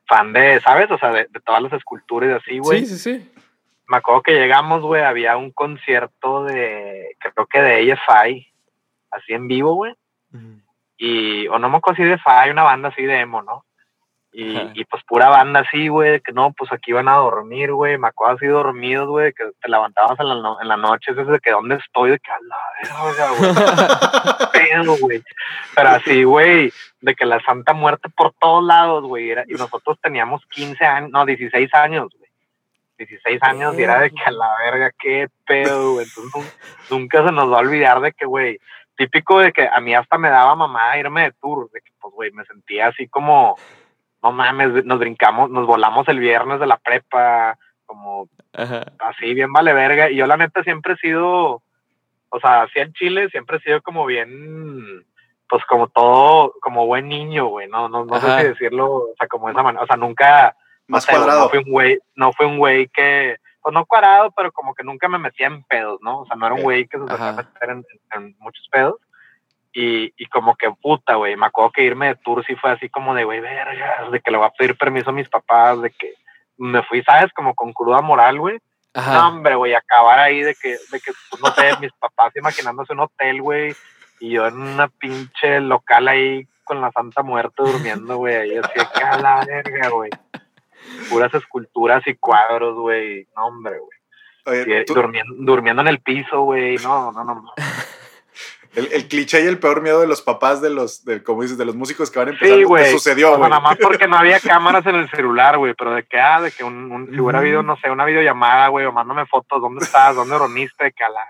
[0.07, 0.91] fan de, ¿sabes?
[0.91, 2.81] O sea, de, de todas las esculturas y así, güey.
[2.81, 3.33] Sí, sí, sí.
[3.89, 8.53] Me acuerdo que llegamos, güey, había un concierto de, creo que de AFI,
[9.11, 9.95] así en vivo, güey
[10.99, 13.65] y o no me acuerdo si de hay una banda así de emo, ¿no?
[14.39, 17.97] Y, y pues pura banda así, güey, que no, pues aquí van a dormir, güey,
[17.97, 21.77] me acuerdo así dormidos, güey, que te levantabas en la, noche, es de que dónde
[21.77, 23.31] estoy, de que a la verga,
[25.01, 25.23] güey,
[25.75, 26.71] pero así, güey,
[27.01, 31.25] de que la Santa Muerte por todos lados, güey, y nosotros teníamos 15 años, no,
[31.25, 32.31] 16 años, güey,
[32.99, 36.59] 16 años, y era de que a la verga, qué pedo, güey, entonces
[36.91, 38.59] nu- nunca se nos va a olvidar de que, güey,
[38.97, 42.13] típico de que a mí hasta me daba mamá irme de tour, de que pues,
[42.15, 43.57] güey, me sentía así como,
[44.27, 48.85] no mames, nos brincamos, nos volamos el viernes de la prepa, como Ajá.
[48.99, 50.11] así, bien vale verga.
[50.11, 51.63] Y yo la neta siempre he sido,
[52.31, 55.05] o sea, así en Chile siempre he sido como bien,
[55.49, 59.29] pues como todo, como buen niño, güey, no, no, no sé si decirlo, o sea,
[59.29, 60.57] como de esa manera, o sea, nunca,
[60.89, 61.43] no Más cuadrado.
[61.45, 64.83] no fue un güey, no fue un güey que, pues no cuadrado, pero como que
[64.83, 66.23] nunca me metía en pedos, ¿no?
[66.23, 67.85] O sea, no era un güey que se metía a meter en,
[68.17, 68.97] en muchos pedos.
[69.79, 72.89] Y, y como que puta, güey, me acuerdo que irme de tour sí fue así
[72.89, 75.91] como de, güey, vergas, de que le voy a pedir permiso a mis papás, de
[75.91, 76.15] que
[76.57, 77.31] me fui, ¿sabes?
[77.35, 78.59] Como con cruda moral, güey.
[78.95, 82.95] No, hombre, güey, acabar ahí de que, de que, pues, no sé, mis papás imaginándose
[82.95, 83.75] un hotel, güey,
[84.19, 88.73] y yo en una pinche local ahí con la Santa Muerte durmiendo, güey, ahí así
[88.79, 90.09] de que a la verga, güey.
[91.11, 93.27] Puras esculturas y cuadros, güey.
[93.37, 93.99] No, hombre, güey.
[94.65, 96.77] Oye, Sí, tú- durmiendo, durmiendo en el piso, güey.
[96.79, 97.53] No, no, no.
[98.77, 101.59] El, el cliché y el peor miedo de los papás de los, de, como dices,
[101.59, 102.93] de los músicos que van empezando, Sí, te güey.
[102.93, 103.51] sucedió, O sea, güey.
[103.51, 105.75] nada más porque no había cámaras en el celular, güey.
[105.77, 108.69] Pero de que, ah, de que un, un- si hubiera habido, no sé, una videollamada,
[108.69, 110.15] güey, o mándame fotos, ¿dónde estás?
[110.15, 110.85] ¿Dónde dormiste?
[110.85, 111.21] De que a la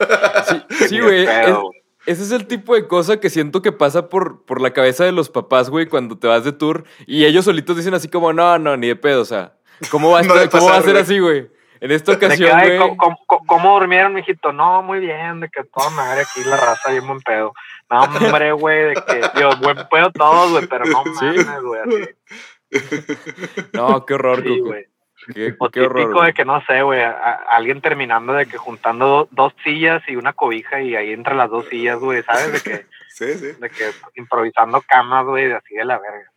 [0.00, 0.44] verga.
[0.78, 1.24] Sí, sí, güey.
[1.26, 1.82] güey.
[2.04, 5.12] Ese es el tipo de cosa que siento que pasa por, por la cabeza de
[5.12, 8.58] los papás, güey, cuando te vas de tour y ellos solitos dicen así como, no,
[8.58, 9.52] no, ni de pedo, o sea,
[9.88, 11.48] ¿cómo va a, No estar- debe ¿cómo va a ser así, güey?
[11.82, 12.96] En esta De que, ocasión, güey.
[12.96, 14.52] ¿cómo, cómo, durmieron, mijito?
[14.52, 17.52] No, muy bien, de que toda madre aquí la raza bien buen pedo.
[17.90, 21.24] No, hombre, güey, de que, digo, buen pedo todos, güey, pero no Sí.
[21.26, 23.66] mames, güey, así.
[23.72, 24.86] No, qué horror, Sí, güey.
[25.34, 26.26] Qué, O qué típico horror.
[26.26, 27.00] de que, no sé, güey,
[27.50, 31.48] alguien terminando de que juntando do- dos sillas y una cobija y ahí entre las
[31.48, 32.52] dos sillas, güey, ¿sabes?
[32.52, 33.52] De que, Sí, sí.
[33.60, 36.31] de que improvisando camas, güey, de así de la verga.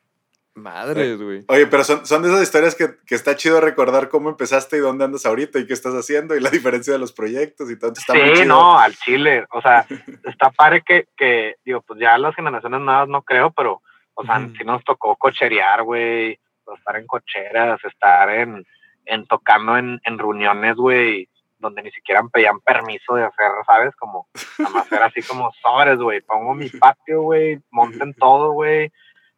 [0.55, 1.43] Madres, güey.
[1.49, 4.79] Oye, pero son, son de esas historias que, que está chido recordar cómo empezaste y
[4.79, 7.91] dónde andas ahorita y qué estás haciendo y la diferencia de los proyectos y todo.
[7.91, 8.45] Está muy Sí, chido.
[8.45, 9.45] no, al chile.
[9.51, 9.85] O sea,
[10.23, 13.81] está padre que, que, digo, pues ya las generaciones nuevas no creo, pero,
[14.13, 14.53] o sea, Ujú.
[14.57, 16.39] sí nos tocó cocherear, güey,
[16.77, 18.65] estar en cocheras, estar en,
[19.05, 21.27] en tocando en, en reuniones, güey,
[21.59, 23.93] donde ni siquiera pedían permiso de hacer, ¿sabes?
[23.97, 28.89] Como, nada más era así como sobres, güey, pongo mi patio, güey, monten todo, güey.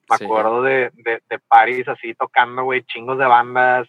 [0.10, 0.26] Me Sí.
[0.26, 3.88] acuerdo de, de, de París así tocando, güey, chingos de bandas,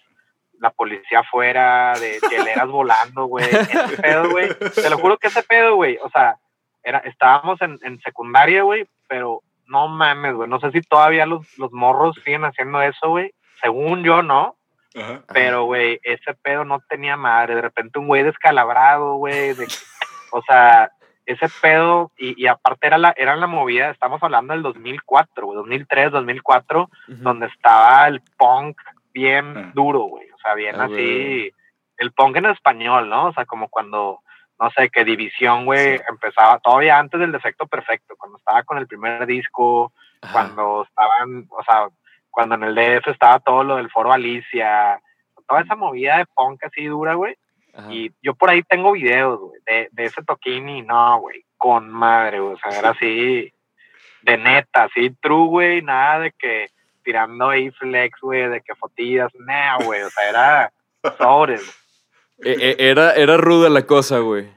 [0.61, 3.45] la policía afuera, de hieleras volando, güey.
[3.45, 4.49] Ese pedo, güey.
[4.75, 5.99] Te lo juro que ese pedo, güey.
[6.03, 6.37] O sea,
[6.83, 10.49] era, estábamos en, en secundaria, güey, pero no mames, güey.
[10.49, 13.33] No sé si todavía los, los morros siguen haciendo eso, güey.
[13.63, 14.57] Según yo, no.
[14.97, 15.23] Ajá.
[15.33, 17.55] Pero, güey, ese pedo no tenía madre.
[17.55, 19.55] De repente un güey descalabrado, güey.
[19.55, 19.69] de-
[20.33, 20.91] o sea,
[21.33, 25.57] ese pedo, y, y aparte era la, era la movida, estamos hablando del 2004, güey,
[25.57, 26.91] 2003, 2004, Ujú.
[27.23, 28.81] donde estaba el punk
[29.13, 29.71] bien Ah.
[29.75, 30.31] duro, güey.
[30.31, 31.53] O sea, bien Ah, así.
[31.97, 33.27] El punk en español, ¿no?
[33.27, 34.21] O sea, como cuando,
[34.61, 36.05] no sé, que División, güey, Sí.
[36.09, 39.93] empezaba todavía antes del Defecto Perfecto, cuando estaba con el primer disco,
[40.33, 41.89] cuando estaban, o sea,
[42.31, 45.01] cuando en el DF estaba todo lo del Foro Alicia,
[45.49, 47.37] toda esa movida de punk así dura, güey.
[47.75, 47.93] Ajá.
[47.93, 51.91] Y yo por ahí tengo videos, güey, de, de ese toquín y no, güey, con
[51.91, 53.53] madre, güey, o sea, era así,
[54.23, 56.67] de neta, así, true, güey, nada de que
[57.05, 60.73] tirando ahí flex, güey, de que fotillas, nada, güey, o sea, era
[61.19, 61.63] sobres.
[62.45, 64.49] E- e- era, era ruda la cosa, güey.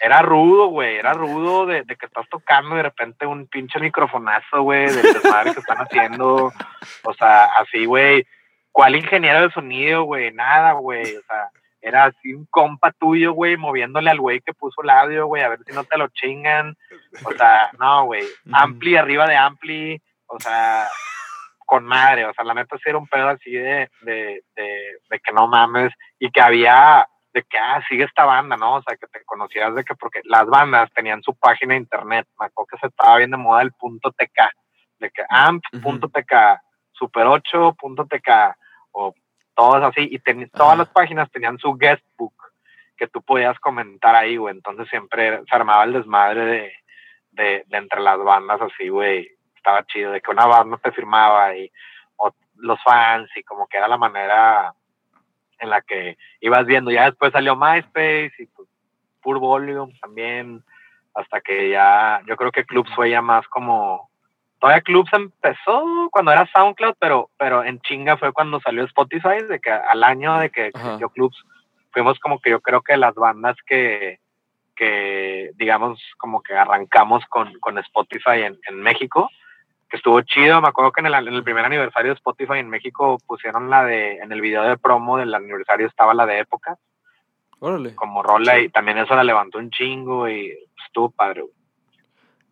[0.00, 3.78] Era rudo, güey, era rudo de, de que estás tocando y de repente un pinche
[3.80, 6.52] microfonazo, güey, del desmadre que están haciendo.
[7.04, 8.26] O sea, así, güey.
[8.70, 10.30] ¿Cuál ingeniero de sonido, güey?
[10.32, 11.02] Nada, güey.
[11.16, 11.48] O sea,
[11.84, 15.50] era así un compa tuyo, güey, moviéndole al güey que puso el audio, güey, a
[15.50, 16.74] ver si no te lo chingan.
[17.26, 18.24] O sea, no, güey.
[18.52, 20.02] Ampli arriba de ampli.
[20.26, 20.88] O sea,
[21.66, 22.24] con madre.
[22.24, 25.46] O sea, la neta sí era un pedo así de, de, de, de que no
[25.46, 25.92] mames.
[26.18, 28.76] Y que había de que, ah, sigue esta banda, ¿no?
[28.76, 32.26] O sea, que te conocías de que, porque las bandas tenían su página de internet,
[32.38, 34.50] me acuerdo que se estaba bien de moda el punto TK,
[35.00, 36.32] de que amp.tk,
[36.98, 38.54] super8.tk,
[38.92, 39.12] o
[39.54, 42.34] todas así, y ten- todas las páginas tenían su guestbook,
[42.96, 46.72] que tú podías comentar ahí, güey, entonces siempre se armaba el desmadre de,
[47.32, 51.56] de, de entre las bandas así, güey, estaba chido, de que una banda te firmaba
[51.56, 51.70] y
[52.16, 54.72] o los fans, y como que era la manera
[55.58, 56.90] en la que ibas viendo.
[56.90, 58.68] Ya después salió MySpace y pues,
[59.22, 60.62] Pure Volume también,
[61.14, 64.10] hasta que ya, yo creo que Clubs fue ya más como,
[64.64, 69.60] todavía Clubs empezó cuando era SoundCloud, pero, pero en chinga fue cuando salió Spotify, de
[69.60, 71.36] que al año de que existió Clubs,
[71.92, 74.20] fuimos como que yo creo que las bandas que,
[74.74, 79.28] que digamos, como que arrancamos con, con Spotify en, en México,
[79.90, 80.62] que estuvo chido.
[80.62, 83.84] Me acuerdo que en el, en el primer aniversario de Spotify en México pusieron la
[83.84, 86.78] de, en el video de promo del aniversario estaba la de época,
[87.58, 87.94] Órale.
[87.94, 91.42] como rola, y también eso la levantó un chingo y estuvo padre.
[91.42, 91.52] güey.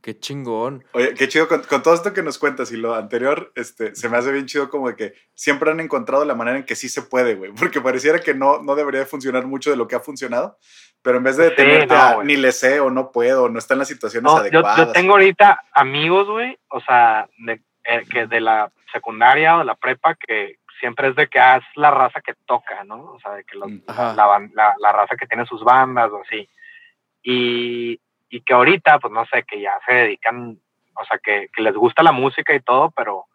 [0.03, 0.85] Qué chingón.
[0.93, 4.09] Oye, qué chido con, con todo esto que nos cuentas y lo anterior, este, se
[4.09, 6.89] me hace bien chido como de que siempre han encontrado la manera en que sí
[6.89, 9.95] se puede, güey, porque pareciera que no, no debería de funcionar mucho de lo que
[9.95, 10.59] ha funcionado,
[11.03, 13.49] pero en vez de Sí, detenerte no, a ni le sé o no puedo, o
[13.49, 14.77] no está en las situaciones No, yo, adecuadas.
[14.89, 19.65] yo tengo ahorita amigos, güey, o sea, de, eh, que de la secundaria o de
[19.67, 23.13] la prepa que siempre es de que haz la raza que toca, ¿no?
[23.13, 26.49] O sea, de que los- la, la, la raza que tiene sus bandas o así.
[27.23, 28.01] Y,
[28.33, 30.59] y que ahorita, pues no sé, que ya se dedican,
[30.95, 33.27] o sea, que, que les gusta la música y todo, pero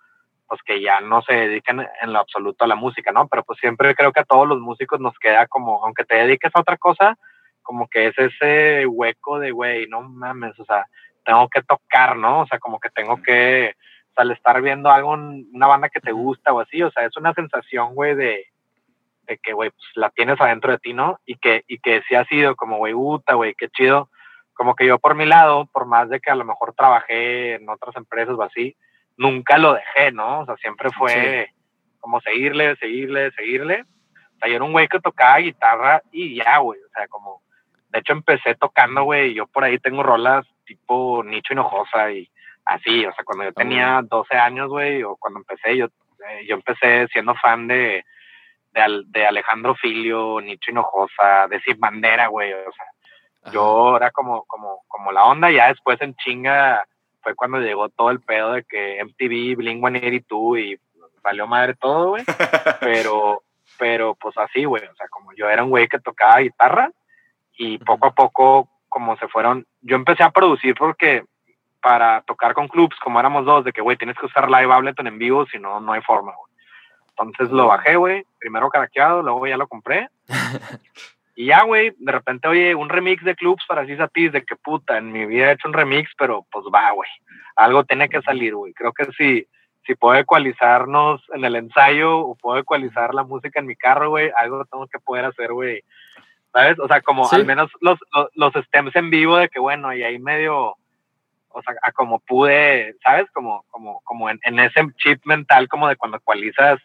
[0.48, 3.28] pues que ya no se dedican en lo absoluto a la música, ¿no?
[3.28, 6.52] Pero pues siempre creo que a todos los músicos nos queda como, aunque te dediques
[6.56, 7.16] a otra cosa,
[7.62, 10.88] como que es ese hueco de, güey, no mames, o sea,
[11.24, 12.42] tengo que tocar, ¿no?
[12.42, 16.00] O sea, como que tengo que, o sea, al estar viendo algo, una banda que
[16.00, 18.48] te gusta o así, o sea, es una sensación, güey, de,
[19.28, 21.20] de que, güey, pues la tienes adentro de ti, ¿no?
[21.24, 24.10] Y que, y que sí ha sido como, güey, puta, güey, qué chido.
[24.58, 27.70] Como que yo por mi lado, por más de que a lo mejor trabajé en
[27.70, 28.76] otras empresas o así,
[29.16, 30.40] nunca lo dejé, ¿no?
[30.40, 31.52] O sea, siempre fue
[32.00, 33.84] como seguirle, seguirle, seguirle.
[33.84, 36.80] O sea, yo era un güey que tocaba guitarra y ya, güey.
[36.82, 37.44] O sea, como,
[37.90, 42.28] de hecho empecé tocando, güey, y yo por ahí tengo rolas tipo Nicho Hinojosa y
[42.66, 43.06] así.
[43.06, 47.08] O sea, cuando yo tenía 12 años, güey, o cuando empecé, yo, eh, yo empecé
[47.10, 48.04] siendo fan de,
[48.72, 52.54] de, de Alejandro Filio, Nicho Hinojosa, de Sin Bandera, güey.
[52.54, 52.86] O sea,
[53.44, 53.54] Ajá.
[53.54, 56.86] yo era como, como, como la onda, ya después en chinga
[57.22, 60.80] fue cuando llegó todo el pedo de que MTV, Blink 182 y
[61.22, 62.24] valió madre todo, güey.
[62.80, 63.44] Pero,
[63.78, 64.84] pero pues así, güey.
[64.86, 66.90] O sea, como yo era un güey que tocaba guitarra
[67.58, 71.26] y poco a poco, como se fueron, yo empecé a producir porque
[71.82, 75.08] para tocar con clubs, como éramos dos, de que, güey, tienes que usar Live Ableton
[75.08, 76.54] en vivo, si no, no hay forma, güey.
[77.10, 80.10] Entonces lo bajé, güey, primero caraqueado, luego ya lo compré.
[81.40, 84.44] Y ya, güey, de repente, oye, un remix de clubs para Cis a Tis, de
[84.44, 87.10] que puta, en mi vida he hecho un remix, pero pues va, güey.
[87.56, 88.74] Algo tiene que salir, güey.
[88.74, 89.48] Creo que si,
[89.86, 94.32] si puedo ecualizarnos en el ensayo o puedo ecualizar la música en mi carro, güey,
[94.36, 95.84] algo tengo que poder hacer, güey.
[96.52, 96.80] ¿Sabes?
[96.80, 97.36] O sea, como Sí.
[97.36, 100.76] al menos los, los, los stems en vivo de que, bueno, y ahí medio,
[101.50, 103.30] o sea, a como pude, ¿sabes?
[103.32, 106.80] Como, como, como en, en ese chip mental como de cuando ecualizas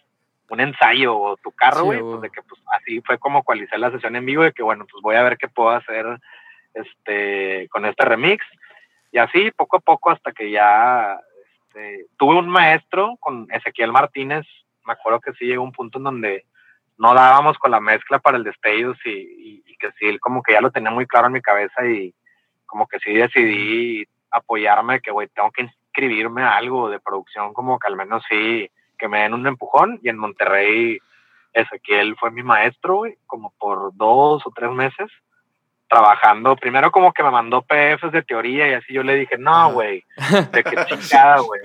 [0.53, 3.91] un ensayo o tu carro, güey, pues de que pues así fue como ecualicé la
[3.91, 6.07] sesión en vivo de que bueno, pues voy a ver qué puedo hacer
[6.75, 8.45] este con este remix.
[9.13, 11.19] Y así poco a poco hasta que ya
[11.67, 14.47] este, tuve un maestro con Ezequiel Martínez,
[14.85, 16.45] me acuerdo que sí llegó un punto en donde
[16.99, 20.43] no dábamos con la mezcla para el destellos y, y, y que sí, él como
[20.43, 22.15] que ya lo tenía muy claro en mi cabeza y
[22.67, 27.79] como que sí decidí apoyarme, que güey, tengo que inscribirme a algo de producción, como
[27.79, 29.99] que al menos sí, que me den un empujón.
[30.03, 30.99] Y en Monterrey,
[31.53, 35.11] Ezequiel fue mi maestro, güey, como por dos o tres meses,
[35.89, 36.57] trabajando.
[36.57, 40.05] Primero como que me mandó PFs de teoría y así yo le dije, no, güey,
[40.53, 41.61] de qué chingada, güey.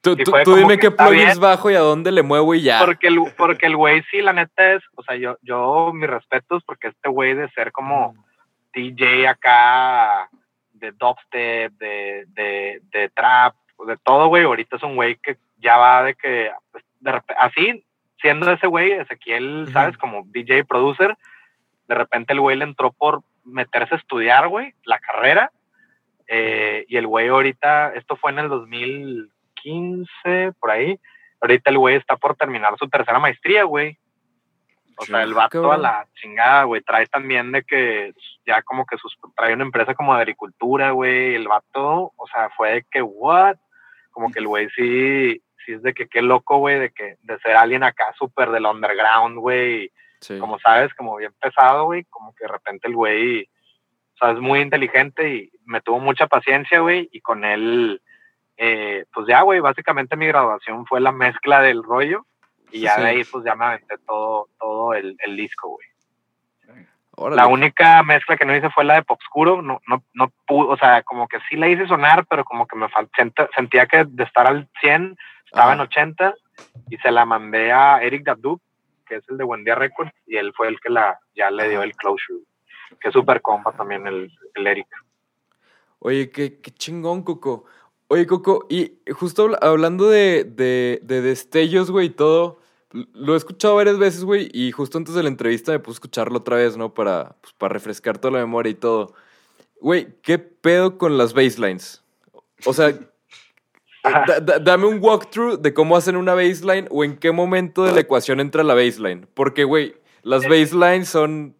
[0.00, 2.78] Tú, tú- tú dime qué plugins bajo y a dónde le muevo y ya.
[2.84, 6.62] Porque el, porque el güey sí, la neta es, o sea, yo, yo, mis respetos,
[6.64, 8.14] porque este güey de ser como
[8.72, 10.28] DJ acá,
[10.72, 13.54] de dubstep, de, de, de trap,
[13.86, 17.40] de todo, güey, ahorita es un güey que ya va de que, pues, de repente,
[17.40, 17.84] así,
[18.20, 19.72] siendo ese güey, Ezequiel, Ujú.
[19.72, 19.96] ¿sabes?
[19.98, 21.16] Como DJ producer,
[21.88, 25.50] de repente el güey le entró por meterse a estudiar, güey, la carrera,
[26.28, 30.98] eh, y el güey ahorita, esto fue en el 2015, por ahí,
[31.40, 33.98] ahorita el güey está por terminar su tercera maestría, güey.
[34.98, 36.80] O sea, el vato a la chingada, güey.
[36.80, 38.14] Trae también de que
[38.46, 41.34] ya como que sus, trae una empresa como de agricultura, güey.
[41.34, 43.56] El vato, o sea, fue de que, what?
[44.16, 47.38] Como que el güey sí, sí es de que qué loco, güey, de que, de
[47.40, 49.92] ser alguien acá súper del underground, güey.
[50.22, 50.38] Sí.
[50.38, 52.04] Como sabes, como bien pesado, güey.
[52.04, 56.26] Como que de repente el güey, o sea, es muy inteligente y me tuvo mucha
[56.28, 57.10] paciencia, güey.
[57.12, 58.00] Y con él,
[58.56, 62.24] eh, pues ya, güey, básicamente mi graduación fue la mezcla del rollo.
[62.72, 63.02] Y ya Sí.
[63.02, 65.86] de ahí, pues ya me aventé todo, todo el, el disco, güey.
[67.16, 67.40] Órale.
[67.40, 69.62] La única mezcla que no hice fue la de Popscuro.
[69.62, 72.76] No, no, no pude, o sea, como que sí la hice sonar, pero como que
[72.76, 75.74] me faltaba, sentía que de estar al 100, estaba Ajá.
[75.74, 76.34] en 80
[76.90, 78.60] y se la mandé a Eric Dabdub,
[79.06, 81.68] que es el de Buen Día Records, y él fue el que la, ya le
[81.68, 82.40] dio el closure.
[83.00, 84.86] Que es súper compa también el, el Eric.
[85.98, 87.64] Oye, qué, qué chingón, Coco.
[88.08, 92.60] Oye, Coco, y justo habla- hablando de, de, de destellos, güey, y todo,
[93.14, 95.98] lo he escuchado varias veces, güey, y justo antes de la entrevista me puse a
[95.98, 96.92] escucharlo otra vez, ¿no?
[96.94, 99.14] Para, pues, para refrescar toda la memoria y todo.
[99.80, 102.02] Güey, ¿qué pedo con las baselines?
[102.64, 102.92] O sea,
[104.04, 107.92] da- da- dame un walkthrough de cómo hacen una baseline o en qué momento de
[107.92, 109.26] la ecuación entra la baseline.
[109.34, 111.54] Porque, güey, las baselines son...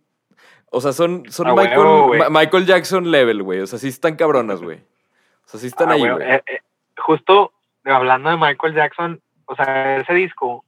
[0.71, 2.21] O sea, son, son Michael, huevo, güey.
[2.21, 3.61] Ma- Michael Jackson level, güey.
[3.61, 4.79] O sea, sí están cabronas, güey.
[4.79, 6.59] O sea, sí están Ah, ahí, güey, eh, eh,
[6.99, 7.53] justo
[7.85, 10.65] hablando de Michael Jackson, o sea, ese disco,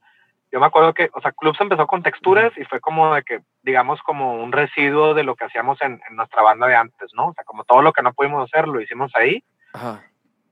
[0.51, 3.41] yo me acuerdo que, o sea, Clubs empezó con texturas y fue como de que,
[3.63, 7.29] digamos, como un residuo de lo que hacíamos en, en nuestra banda de antes, ¿no?
[7.29, 9.43] O sea, como todo lo que no pudimos hacer lo hicimos ahí.
[9.75, 10.03] Ajá.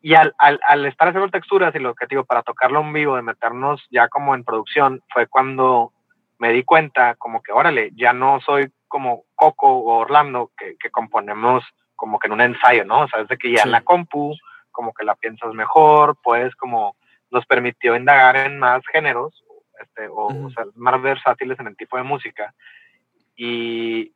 [0.03, 3.16] Y al, al, al estar haciendo texturas y lo que digo, para tocarlo en vivo,
[3.16, 5.92] de meternos ya como en producción, fue cuando
[6.38, 10.90] me di cuenta como que, órale, ya no soy como Coco o Orlando, que, que
[10.90, 11.64] componemos
[11.97, 13.01] como que en un ensayo, ¿no?
[13.01, 13.68] O sea, es de que ya Sí.
[13.68, 14.34] en la compu,
[14.70, 16.94] como que la piensas mejor, puedes como,
[17.30, 19.42] nos permitió indagar en más géneros,
[19.81, 20.47] este, o, Ujú.
[20.47, 22.55] o sea, más versátiles en el tipo de música.
[23.37, 24.12] Y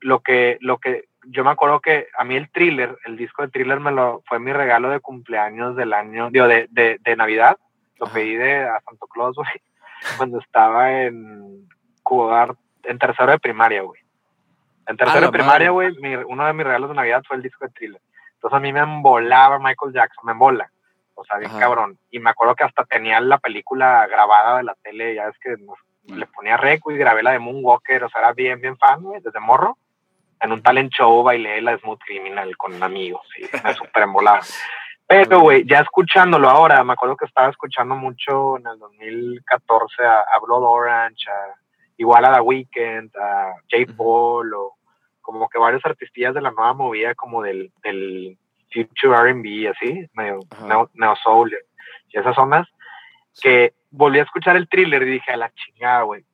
[0.00, 3.48] lo que, lo que, yo me acuerdo que a mí el thriller, el disco de
[3.48, 7.56] thriller me lo, fue mi regalo de cumpleaños del año, digo, de, de, de Navidad,
[7.98, 8.14] lo Ajá.
[8.14, 9.48] pedí de a Santo Claus, güey,
[10.16, 11.68] cuando estaba en
[12.02, 14.00] cuar- en tercero de primaria, güey.
[14.88, 15.94] En tercero la de primaria, güey,
[16.26, 18.00] uno de mis regalos de Navidad fue el disco de thriller.
[18.34, 20.68] Entonces a mí me embolaba Michael Jackson, me embola.
[21.14, 21.60] O sea, bien Ajá.
[21.60, 21.98] cabrón.
[22.10, 25.50] Y me acuerdo que hasta tenía la película grabada de la tele, ya es que
[25.58, 29.02] nos- le ponía rec y grabé la de Moonwalker, o sea, era bien, bien fan,
[29.02, 29.76] güey, desde morro.
[30.40, 33.48] En un talent show bailé la Smooth Criminal con amigos y me
[33.92, 34.40] super embolaba.
[35.06, 40.20] Pero, güey, ya escuchándolo ahora, me acuerdo que estaba escuchando mucho en el 2014 a,
[40.20, 41.54] a Blood Orange, a-
[41.98, 43.92] igual a The Weeknd, a J.
[43.96, 44.74] Paul, o
[45.20, 48.36] como que varios artistillas de la nueva movida, como del, del
[48.72, 51.52] Future RB, así, medio neo, neo soul
[52.08, 52.68] y esas zonas,
[53.40, 56.24] que volví a escuchar el thriller y dije, a la chingada, güey.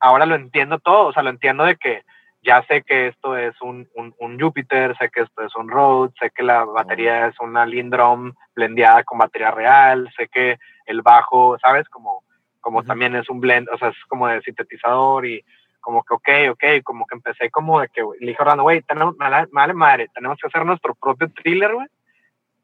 [0.00, 2.02] Ahora lo entiendo todo, o sea, lo entiendo de que
[2.42, 6.14] ya sé que esto es un, un, un Jupiter, sé que esto es un Rhodes,
[6.20, 11.58] sé que la batería es una Lindrum blendeada con batería real, sé que el bajo,
[11.58, 11.88] ¿sabes?
[11.88, 12.22] Como,
[12.60, 12.86] como Ujú.
[12.86, 15.44] también es un blend, o sea, es como de sintetizador y
[15.80, 18.82] como que, ok, ok, como que empecé como de que, güey, le dije Orlando, güey,
[18.82, 21.86] tenemos, me vale madre, tenemos que hacer nuestro propio thriller, güey.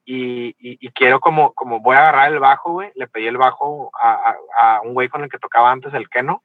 [0.06, 3.38] Y, y, y quiero como, como voy a agarrar el bajo, güey, le pedí el
[3.38, 6.42] bajo a, a, a un güey con el que tocaba antes el Keno,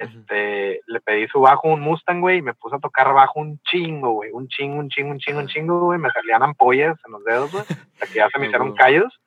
[0.00, 3.60] este, le pedí su bajo, un Mustang, güey, y me puse a tocar bajo un
[3.60, 7.12] chingo, güey, un chingo, un chingo, un chingo, un chingo, güey, me salían ampollas en
[7.12, 9.20] los dedos, güey, hasta que ya se me hicieron callos,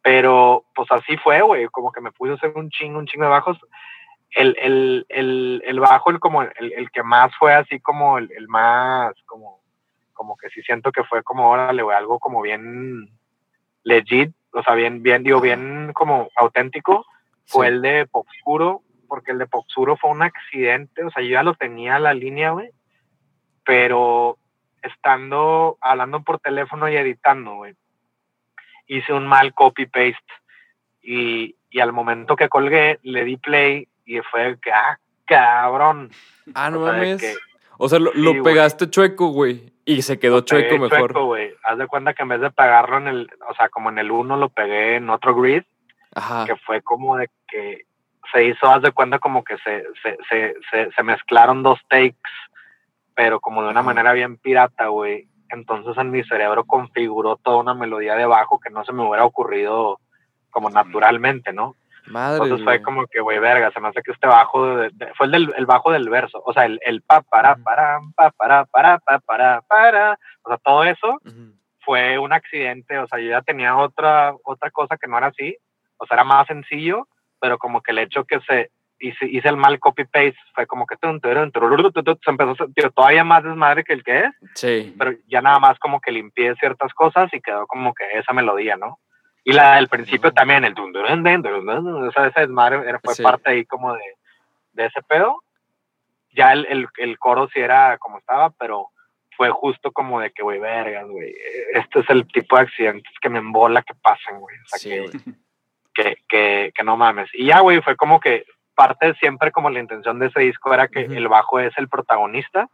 [0.00, 3.24] pero pues así fue, güey, como que me puse a hacer un chingo, un chingo
[3.24, 3.58] de bajos,
[4.32, 8.30] el, el, el, el bajo, el como el, el que más fue así como el,
[8.32, 9.60] el más, como,
[10.12, 13.10] como que sí siento que fue como, órale, güey, algo como bien
[13.84, 17.06] legit, o sea, bien, bien, digo, bien como auténtico,
[17.46, 17.74] fue Sí.
[17.74, 21.54] el de Popscuro, porque el de Popscuro fue un accidente, o sea, yo ya lo
[21.54, 22.70] tenía a la línea, güey,
[23.64, 24.36] pero
[24.82, 27.74] estando hablando por teléfono y editando, güey,
[28.86, 30.18] hice un mal copy-paste
[31.02, 36.10] y, y al momento que colgué, le di play y fue que, ah, cabrón.
[36.54, 37.20] Ah, no O sea, de mames.
[37.20, 37.34] que
[37.78, 39.72] O sea, lo, Sí, lo pegaste chueco, güey.
[39.84, 41.12] Y se quedó chueco pegué mejor.
[41.12, 41.54] chueco, güey.
[41.62, 44.10] Haz de cuenta que en vez de pegarlo en el, o sea, como en el
[44.10, 45.62] 1 lo pegué en otro grid,
[46.14, 46.44] Ajá.
[46.46, 47.82] que fue como de que
[48.32, 52.16] se hizo, haz de cuenta como que se, se, se, se, se mezclaron dos takes,
[53.14, 53.86] pero como de una Ajá.
[53.86, 55.28] manera bien pirata, güey.
[55.50, 59.24] Entonces en mi cerebro configuró toda una melodía de bajo que no se me hubiera
[59.24, 59.98] ocurrido
[60.50, 61.76] como naturalmente, ¿no?
[62.10, 62.42] Madre.
[62.44, 65.26] Entonces fue como que, güey, verga, se me hace que este bajo de- de- fue
[65.26, 68.64] el, del, el bajo del verso, o sea, el, el pa, para, para, pa, para,
[68.66, 71.54] para, pa, para, para, o sea, todo eso Ujú.
[71.80, 75.56] fue un accidente, o sea, yo ya tenía otra, otra cosa que no era así,
[75.96, 77.06] o sea, era más sencillo,
[77.40, 80.96] pero como que el hecho que se hice, hice el mal copy-paste fue como que
[80.96, 84.20] tun, turun, turururu, tu, tu, se empezó a sentir todavía más desmadre que el que
[84.24, 84.94] es, Sí.
[84.98, 88.76] pero ya nada más como que limpié ciertas cosas y quedó como que esa melodía,
[88.76, 88.98] ¿no?
[89.48, 93.14] Y la del principio también, el dun, dun, durun, dun, o sea, ese desmadre fue
[93.14, 93.22] Sí.
[93.22, 94.02] parte ahí como de,
[94.74, 95.42] de ese pedo.
[96.32, 98.88] Ya el, el, el coro sí era como estaba, pero
[99.38, 101.34] fue justo como de que, güey, vergas, güey,
[101.72, 104.54] este es el tipo de accidentes que me embola que pasen, güey.
[104.56, 105.12] O sea, Sí, que, güey.
[105.94, 107.30] que, que, que no mames.
[107.32, 108.44] Y ya, güey, fue como que
[108.74, 111.14] parte siempre como la intención de ese disco era que Ujú.
[111.14, 112.68] el bajo es el protagonista.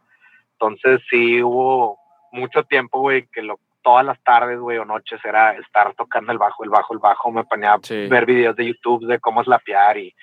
[0.53, 1.99] Entonces sí hubo
[2.33, 6.39] mucho tiempo, güey, que lo, todas las tardes, güey, o noches era estar tocando el
[6.39, 7.31] bajo, el bajo, el bajo.
[7.31, 10.15] Me ponía a ver videos de YouTube de cómo slapear y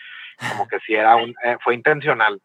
[0.49, 2.41] como que sí era un, eh, fue intencional.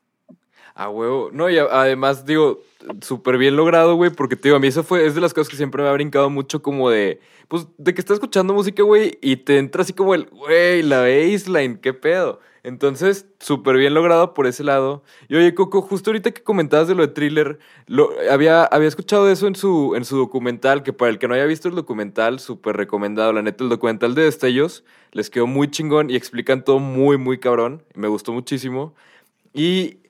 [0.79, 1.31] A huevo.
[1.33, 2.61] No, y además, digo,
[3.01, 5.49] súper bien logrado, güey, porque, te digo, a mí eso fue, es de las cosas
[5.49, 7.19] que siempre me ha brincado mucho como de,
[7.49, 11.01] pues, de que estás escuchando música, güey, y te entra así como el, güey, la
[11.01, 12.41] baseline, qué pedo.
[12.63, 15.03] Entonces, súper bien logrado por ese lado.
[15.29, 19.31] Y oye, Coco, justo ahorita que comentabas de lo de thriller, lo, había, había escuchado
[19.31, 22.39] eso en su, en su documental, que para el que no haya visto el documental,
[22.39, 23.33] súper recomendado.
[23.33, 27.39] La neta, el documental de Destellos les quedó muy chingón y explican todo muy, muy
[27.39, 27.83] cabrón.
[27.95, 28.95] Me gustó muchísimo.
[29.55, 30.01] Y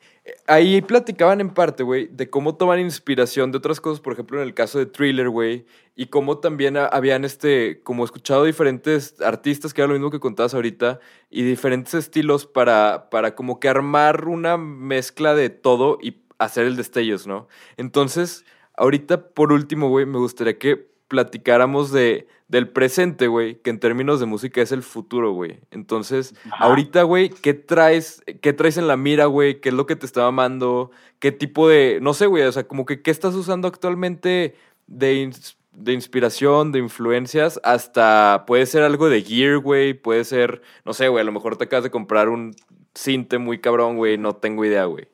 [0.48, 4.46] Ahí platicaban en parte, güey, de cómo toman inspiración de otras cosas, por ejemplo, en
[4.48, 9.72] el caso de Thriller, güey, y cómo también ha- habían, este, como escuchado diferentes artistas,
[9.72, 10.98] que era lo mismo que contabas ahorita,
[11.30, 16.76] y diferentes estilos para, para como que armar una mezcla de todo y hacer el
[16.76, 17.46] destellos, ¿no?
[17.76, 18.44] Entonces,
[18.76, 24.20] ahorita, por último, güey, me gustaría que platicáramos de, del presente, güey, que en términos
[24.20, 25.58] de música es el futuro, güey.
[25.72, 26.64] Entonces, Ajá.
[26.64, 29.60] ahorita, güey, ¿qué traes, ¿qué traes en la mira, güey?
[29.60, 30.92] ¿Qué es lo que te está mamando?
[31.18, 34.54] ¿Qué tipo de, no sé, güey, o sea, como que qué estás usando actualmente
[34.86, 40.62] de, ins- de inspiración, de influencias, hasta puede ser algo de gear, güey, puede ser,
[40.84, 42.54] no sé, güey, a lo mejor te acabas de comprar un
[42.94, 45.08] cinte muy cabrón, güey, no tengo idea, güey.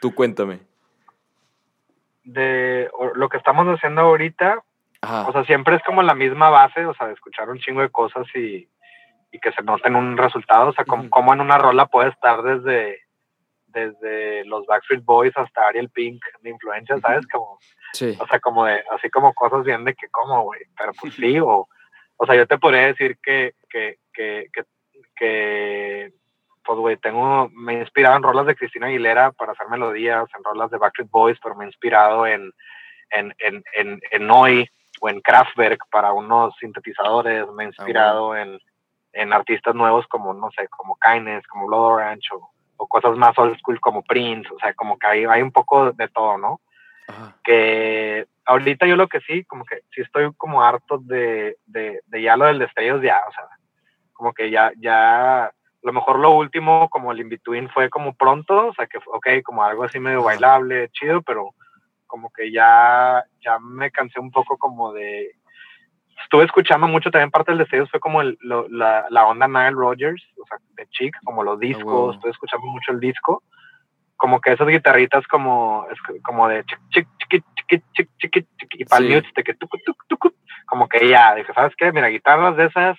[0.00, 0.60] Tú cuéntame.
[2.22, 4.62] De lo que estamos haciendo ahorita,
[5.06, 5.28] Ajá.
[5.28, 7.90] o sea, siempre es como la misma base, o sea, de escuchar un chingo de
[7.90, 8.68] cosas y,
[9.30, 12.42] y que se noten un resultado, o sea, como, como en una rola puede estar
[12.42, 13.00] desde,
[13.66, 17.26] desde los Backstreet Boys hasta Ariel Pink de influencia, ¿sabes?
[17.28, 17.58] Como,
[17.92, 18.16] sí.
[18.18, 21.38] o sea, como de, así como cosas bien de que como, güey, pero pues sí,
[21.38, 21.68] o,
[22.16, 24.64] o sea, yo te podría decir que, que, que, que,
[25.14, 26.12] que
[26.64, 30.42] pues, güey, tengo, me he inspirado en rolas de Cristina Aguilera para hacer melodías, en
[30.42, 32.52] rolas de Backstreet Boys, pero me he inspirado en,
[33.10, 34.68] en, en, en, en Noi
[35.00, 38.58] o en Kraftwerk para unos sintetizadores, me he inspirado en,
[39.12, 43.36] en artistas nuevos como, no sé, como Kindness, como Blood Orange o, o cosas más
[43.38, 46.60] old school como Prince, o sea, como que hay, hay un poco de todo, ¿no?
[47.08, 47.36] Ajá.
[47.44, 52.22] que ahorita yo lo que sí, como que sí estoy como harto de, de, de
[52.22, 53.44] ya lo del destellos ya, o sea,
[54.12, 58.68] como que ya, ya, a lo mejor lo último, como el in-between fue como pronto,
[58.68, 61.50] o sea, que, ok, como algo así medio bailable, chido, pero
[62.06, 65.32] como que ya, ya me cansé un poco como de,
[66.22, 69.72] estuve escuchando mucho también parte del destellos fue como el, lo- la, la onda Nile
[69.72, 72.12] Rogers, o sea, de Chic, como los discos, huevo.
[72.12, 73.42] estuve escuchando mucho el disco,
[74.16, 75.86] como que esas guitarritas como,
[76.24, 79.76] como de chic, chic, chiqui, chiqui, chic, chiqui, chiqui, y para el de que tucu,
[79.84, 80.32] tucu, tucu,
[80.66, 81.92] como que ya, dije, ¿sabes qué?
[81.92, 82.96] Mira, guitarras de esas,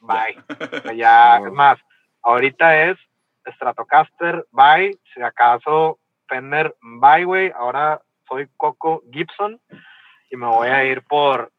[0.00, 0.36] bye.
[0.78, 1.46] O sea, ya, Wow.
[1.48, 1.78] es más,
[2.22, 2.98] ahorita es
[3.54, 5.98] Stratocaster, bye, si acaso
[6.28, 8.00] Fender, bye, güey, ahora
[8.30, 9.60] soy Coco Gibson
[10.30, 11.50] y me voy a ir por,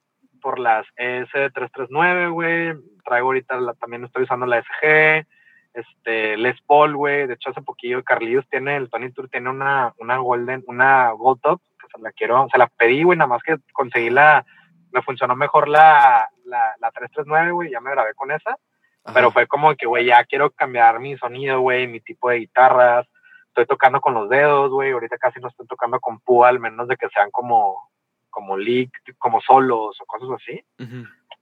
[0.41, 5.27] por las ES339, güey, traigo ahorita, la- también estoy usando la SG,
[5.73, 9.93] este, Les Paul, güey, de hecho hace poquillo Carlillos tiene, el Tony Tour tiene una,
[9.99, 13.43] una Golden, una Gold Top, que se la quiero, se la pedí, güey, nada más
[13.43, 14.45] que conseguí la,
[14.91, 19.13] me funcionó mejor la, la, la 339, güey, ya me grabé con esa, Ajá.
[19.13, 23.07] pero fue como que, güey, ya quiero cambiar mi sonido, güey, mi tipo de guitarras.
[23.51, 24.91] Estoy tocando con los dedos, güey.
[24.91, 27.89] Ahorita casi no estoy tocando con púa, al menos de que sean como,
[28.29, 30.63] como leak, como solos o cosas así.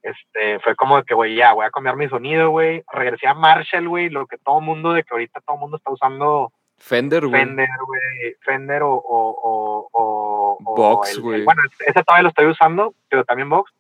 [0.01, 2.84] Este, fue como de que, güey, ya, voy a cambiar mi sonido, güey.
[2.91, 6.51] Regresé a Marshall, güey, lo que todo mundo, de que ahorita todo mundo está usando
[6.78, 7.41] Fender, güey.
[7.41, 11.43] Fender, güey, Fender o, o, o, o- el- güey.
[11.43, 13.72] bueno, ese todavía lo estoy usando, pero también Vox,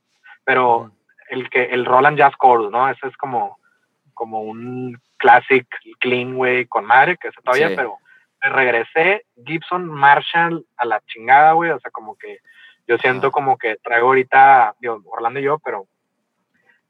[0.43, 0.91] pero
[1.29, 2.89] el que el Roland Jazz Chorus, ¿no?
[2.89, 3.57] Ese es como,
[4.13, 5.65] como un classic
[5.99, 7.75] clean, güey, con madre, que ese todavía, Sí.
[7.77, 7.95] pero
[8.41, 12.39] regresé Gibson Marshall a la chingada, güey, o sea, como que
[12.87, 15.87] yo siento como que traigo ahorita, digo, Orlando y yo, pero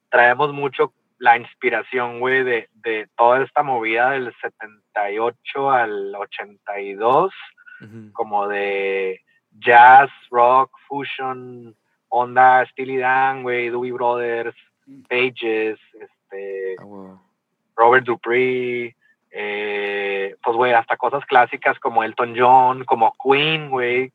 [0.10, 7.34] traemos mucho la inspiración, güey, de, de toda esta movida del 78 al 82,
[7.82, 8.14] Ujú.
[8.14, 9.22] como de
[9.60, 11.76] jazz, rock, fusion,
[12.08, 14.56] onda Steely Dan, güey, Doobie Brothers,
[15.10, 17.22] Pages, este, Ah.
[17.76, 18.96] Robert Dupree,
[19.32, 24.12] eh, pues, güey, hasta cosas clásicas como Elton John, como Queen, güey.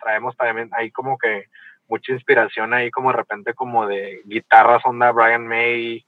[0.00, 1.46] Traemos también ahí como que
[1.88, 6.04] mucha inspiración ahí, como de repente, como de guitarras onda Brian May.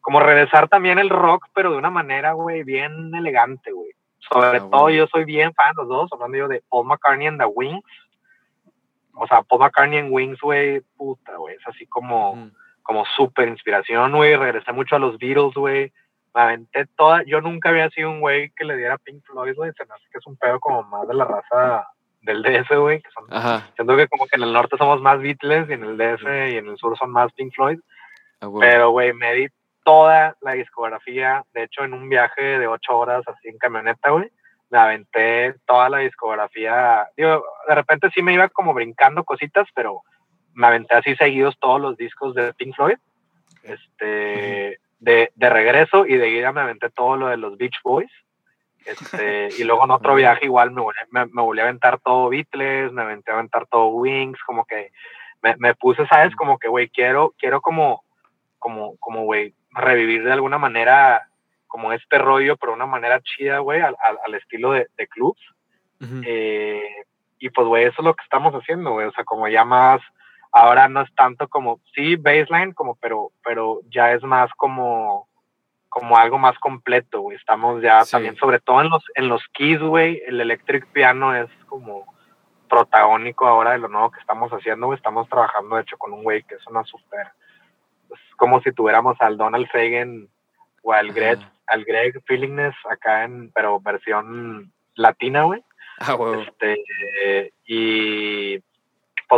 [0.00, 3.92] Como regresar también el rock, pero de una manera, güey, bien elegante, güey.
[4.18, 7.28] Sobre Ah, todo, yo soy bien fan de los dos, hablando yo de Paul McCartney
[7.28, 7.82] and the Wings.
[9.14, 12.50] O sea, Paul McCartney and Wings, güey, puta, güey, es así como Ujú.
[12.82, 14.36] como súper inspiración, güey.
[14.36, 15.92] Regresé mucho a los Beatles, güey.
[16.34, 17.22] Me aventé toda.
[17.24, 19.72] Yo nunca había sido un güey que le diera Pink Floyd, güey.
[19.76, 21.88] Se me hace que es un pedo como más de la raza
[22.22, 23.02] del DF, güey.
[23.02, 23.68] Que son, Ajá.
[23.74, 26.56] siento que como que en el norte somos más Beatles y en el DF y
[26.56, 27.78] en el sur son más Pink Floyd.
[28.40, 28.48] Ah.
[28.60, 29.48] Pero, güey, me di
[29.84, 31.44] toda la discografía.
[31.52, 34.30] De hecho, en un viaje de ocho horas así en camioneta, güey,
[34.70, 37.06] me aventé toda la discografía.
[37.16, 40.02] Digo, de repente sí me iba como brincando cositas, pero
[40.54, 42.96] me aventé así seguidos todos los discos de Pink Floyd.
[43.62, 48.10] Este, de, de regreso y de ida me aventé todo lo de los Beach Boys.
[48.86, 52.28] Este, y luego en otro viaje igual me volví, me, me volví a aventar todo
[52.28, 54.90] Beatles, me aventé a aventar todo Wings, como que
[55.42, 56.34] me, me puse, ¿sabes?
[56.36, 58.04] Como que, güey, quiero, quiero como,
[58.58, 61.28] como, como, güey, revivir de alguna manera
[61.66, 65.08] como este rollo, pero de una manera chida, güey, al, al- al estilo de, de
[65.08, 65.40] clubs.
[66.00, 66.20] Ujú.
[66.24, 66.82] Eh,
[67.38, 69.06] y pues, güey, eso es lo que estamos haciendo, güey.
[69.06, 70.00] O sea, como ya más,
[70.52, 75.28] ahora no es tanto como, sí, baseline, como, pero, pero ya es más como,
[75.88, 77.36] como algo más completo, güey.
[77.36, 78.12] Estamos ya Sí.
[78.12, 82.06] también, sobre todo en los, en los keys, güey, el electric piano es como
[82.68, 84.96] protagónico ahora de lo nuevo que estamos haciendo, güey.
[84.96, 87.28] Estamos trabajando, de hecho, con un güey que es una super,
[88.10, 90.28] es como si tuviéramos al Donald Fagen
[90.82, 91.52] o al Greg, Ajá.
[91.66, 95.62] al Greg Feelingness acá en, pero versión latina, güey.
[95.98, 96.40] Ah, huevo.
[96.42, 98.58] Este, y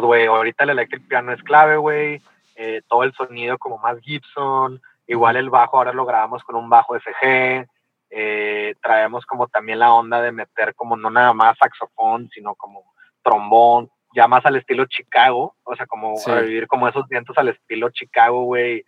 [0.00, 2.20] pues, güey, ahorita el electric piano es clave, güey.
[2.56, 4.82] Eh, todo el sonido como más Gibson.
[5.06, 7.64] Igual el bajo ahora lo grabamos con un bajo SG.
[8.10, 12.92] Eh, traemos como también la onda de meter como no nada más saxofón, sino como
[13.22, 15.54] trombón, ya más al estilo Chicago.
[15.62, 16.28] O sea, como Sí.
[16.28, 18.84] revivir como esos vientos al estilo Chicago, güey.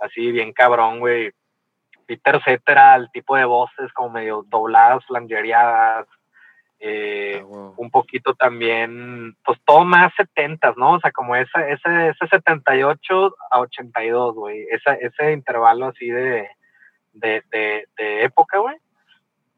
[0.00, 1.32] Así bien cabrón, güey.
[2.06, 6.06] Peter Cetera, el tipo de voces como medio dobladas, flangereadas.
[6.84, 10.94] Eh, Ah, un poquito también, pues todo más 70, ¿no?
[10.94, 14.66] O sea, como ese, ese, ese 78 a 82, güey.
[14.70, 16.48] Ese, ese intervalo así de,
[17.12, 18.76] de, de, de época, güey.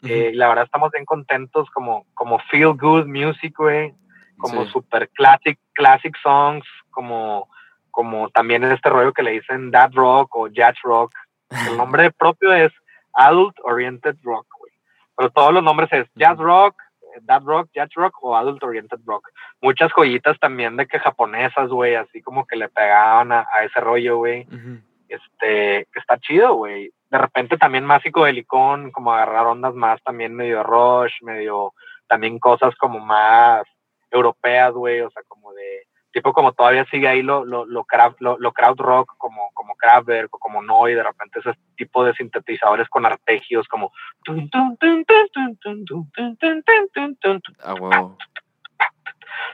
[0.03, 3.95] Eh, y la verdad estamos bien contentos como, como feel good music, güey.
[4.37, 4.73] Como Sí.
[4.73, 7.49] super classic, classic songs, como,
[7.91, 11.13] como también este rollo que le dicen dad rock o jazz rock.
[11.73, 12.73] El nombre propio es
[13.15, 14.73] adult oriented rock, güey.
[15.17, 16.75] Pero todos los nombres es jazz rock,
[17.23, 19.29] dad rock, jazz rock o adult oriented rock.
[19.61, 23.81] Muchas joyitas también de que japonesas, güey, así como que le pegaban a, a ese
[23.81, 24.81] rollo, güey Ujú.
[25.09, 26.93] este, que está chido, güey.
[27.11, 31.73] De repente también más psicodelicón, como agarrar ondas más también medio rush, medio,
[32.09, 33.65] también cosas como más
[34.11, 35.84] europeas, güey, o sea, como de,
[36.15, 39.75] tipo como todavía sigue ahí lo, lo, lo, crab, lo, lo crowd rock, como, como
[39.75, 43.93] Kraftwerk o como Noy, de repente ese tipo de sintetizadores con arpegios como...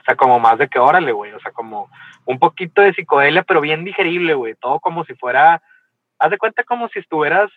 [0.01, 1.33] O sea, como más de que órale, güey.
[1.33, 1.89] O sea, como
[2.25, 4.53] un poquito de psicodelia, pero bien digerible, güey.
[4.55, 5.61] Todo como si fuera...
[6.19, 7.49] Haz de cuenta como si estuvieras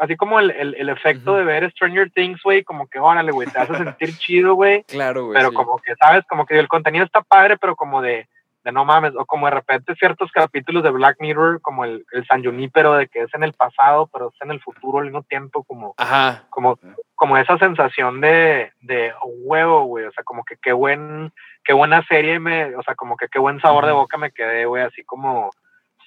[0.00, 2.64] así como el, el, el efecto de ver Stranger Things, güey.
[2.64, 3.48] Como que órale, güey.
[3.48, 4.84] Te hace sentir chido, güey.
[4.84, 5.36] Claro, güey.
[5.36, 5.54] Pero sí.
[5.54, 6.24] como que, ¿sabes?
[6.28, 8.28] Como que el contenido está padre, pero como de.
[8.64, 12.26] De no mames, o como de repente ciertos capítulos de Black Mirror, como el, el
[12.26, 15.22] San Junípero, de que es en el pasado, pero es en el futuro al mismo
[15.22, 16.42] tiempo, como, Ajá.
[16.50, 16.76] como,
[17.14, 21.32] como esa sensación de, de huevo, güey, o sea, como que qué buen,
[21.64, 24.66] qué buena serie me, o sea, como que qué buen sabor de boca me quedé,
[24.66, 25.50] güey, así como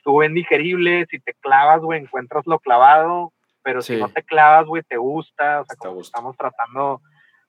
[0.01, 3.31] estuvo bien digerible, si te clavas, güey, encuentras lo clavado,
[3.63, 3.95] pero Sí.
[3.95, 7.01] si no te clavas, güey, te gusta, o sea, como estamos tratando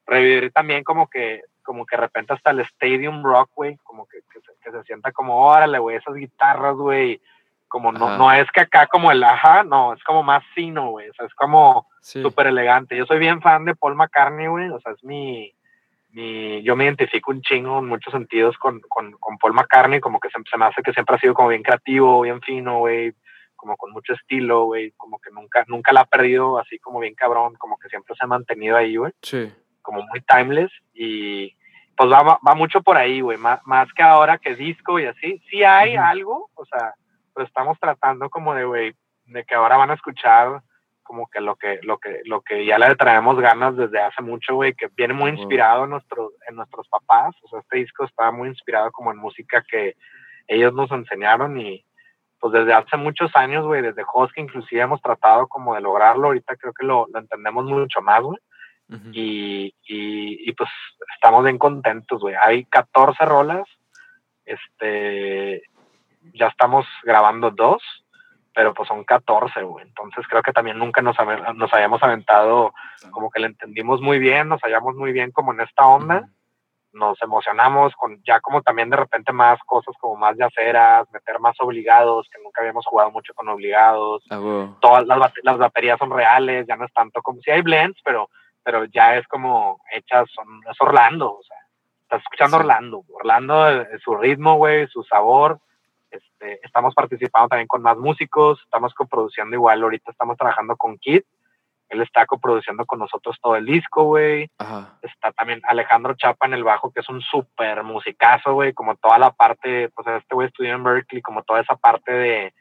[0.06, 4.18] revivir también como que, como que de repente hasta el Stadium Rock, güey, como que,
[4.32, 7.20] que, se, que se sienta como, órale, güey, esas guitarras, güey,
[7.68, 8.18] como no, Ajá.
[8.18, 11.24] no es que acá como el ajá, no, es como más fino, güey, o sea,
[11.26, 12.20] es como Sí.
[12.20, 12.96] súper elegante.
[12.96, 14.68] Yo soy bien fan de Paul McCartney, güey.
[14.70, 15.54] O sea, es mi,
[16.10, 16.60] mi.
[16.64, 20.00] Yo me identifico un chingo en muchos sentidos con, con, con Paul McCartney.
[20.00, 22.78] Como que se, se me hace que siempre ha sido como bien creativo, bien fino,
[22.78, 23.14] güey.
[23.62, 24.90] Como con mucho estilo, güey.
[24.96, 27.54] Como que nunca, nunca la ha perdido así como bien cabrón.
[27.54, 29.12] Como que siempre se ha mantenido ahí, güey.
[29.22, 29.52] Sí.
[29.82, 30.72] Como muy timeless.
[30.92, 31.56] Y
[31.96, 33.38] pues va, va- mucho por ahí, güey.
[33.38, 35.40] Más, más que ahora que disco y así.
[35.48, 36.94] Sí hay algo, o sea,
[37.32, 38.94] pero estamos tratando como de, güey,
[39.26, 40.60] de que ahora van a escuchar
[41.04, 44.56] como que lo que lo que lo que ya le traemos ganas desde hace mucho,
[44.56, 48.32] güey, que viene muy inspirado en nuestros en nuestros papás, o sea, este disco está
[48.32, 49.94] muy inspirado como en música que
[50.48, 51.84] ellos nos enseñaron y
[52.43, 56.57] pues desde hace muchos años, güey, desde Hosky inclusive hemos tratado como de lograrlo, ahorita
[56.57, 58.38] creo que lo, lo entendemos mucho más, güey,
[59.12, 60.68] y, y, y, pues
[61.14, 63.68] estamos bien contentos, güey, hay 14 rolas,
[64.45, 65.62] este,
[66.34, 67.80] ya estamos grabando dos,
[68.53, 69.86] pero pues son 14, güey.
[69.86, 71.16] Entonces creo que también nunca nos,
[71.55, 72.74] nos habíamos aventado,
[73.12, 76.28] como que le entendimos muy bien, nos hallamos muy bien como en esta onda,
[76.93, 81.57] nos emocionamos con ya como también de repente más cosas como más yaceras, meter más
[81.61, 84.22] obligados, que nunca habíamos jugado mucho con obligados.
[84.30, 84.68] Ah.
[84.80, 88.01] Todas las, bate- las baterías son reales, ya no es tanto como si hay blends,
[88.05, 88.28] pero,
[88.62, 91.57] pero ya es como hechas, son, es Orlando, o sea,
[92.03, 92.61] estás escuchando Sí.
[92.61, 95.59] Orlando, Orlando, eh, su ritmo, güey, su sabor,
[96.11, 101.22] este, estamos participando también con más músicos, estamos coproduciendo igual, ahorita estamos trabajando con Kid,
[101.93, 104.51] él está coproduciendo con nosotros todo el disco, güey,
[105.03, 109.18] está también Alejandro Chapa en el bajo, que es un súper musicazo, güey, como toda
[109.18, 112.55] la parte, pues este güey estudió en Berkeley, como toda esa parte de,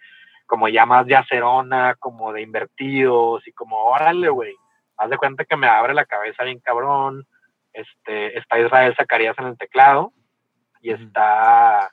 [0.45, 4.53] como ya más de acerona, como de invertidos, y como, órale, güey,
[4.97, 7.25] haz de cuenta que me abre la cabeza bien cabrón,
[7.71, 10.11] este, está Israel Zacarías en el teclado,
[10.81, 11.89] y está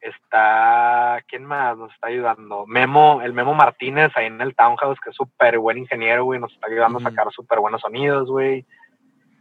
[0.00, 2.66] Está, ¿quién más nos está ayudando?
[2.66, 6.52] Memo, el Memo Martínez ahí en el Townhouse, que es súper buen ingeniero, güey, nos
[6.52, 8.64] está ayudando a sacar súper buenos sonidos, güey.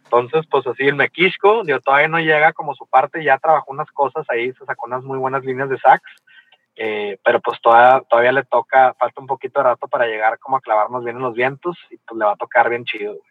[0.04, 3.90] Entonces, pues así, el Mequisco, digo, todavía no llega como su parte, ya trabajó unas
[3.92, 6.02] cosas ahí, se sacó unas muy buenas líneas de sax,
[6.76, 10.58] eh, pero pues todavía, todavía le toca, falta un poquito de rato para llegar como
[10.58, 13.30] a clavarnos bien en los vientos, y pues le va a tocar bien chido, güey.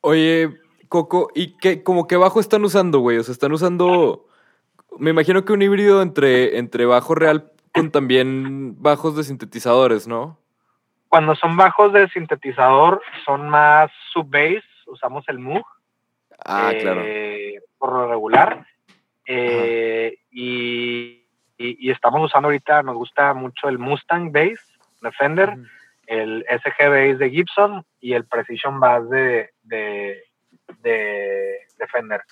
[0.00, 3.18] Oye, Coco, ¿y qué, como qué bajo están usando, güey?
[3.18, 4.27] O sea, están usando,
[4.98, 10.38] me imagino que un híbrido entre, entre bajo real con también bajos de sintetizadores, ¿no?
[11.08, 15.64] Cuando son bajos de sintetizador, son más sub-bass, usamos el Moog.
[16.44, 17.00] Ah, claro.
[17.04, 18.66] eh, por lo regular.
[19.26, 21.24] Eh, y,
[21.58, 24.58] y- y estamos usando ahorita, nos gusta mucho el Mustang Bass
[25.02, 25.54] de Fender,
[26.06, 30.22] el SG Bass de Gibson y el Precision Bass de, de,
[30.80, 32.22] de, de Fender.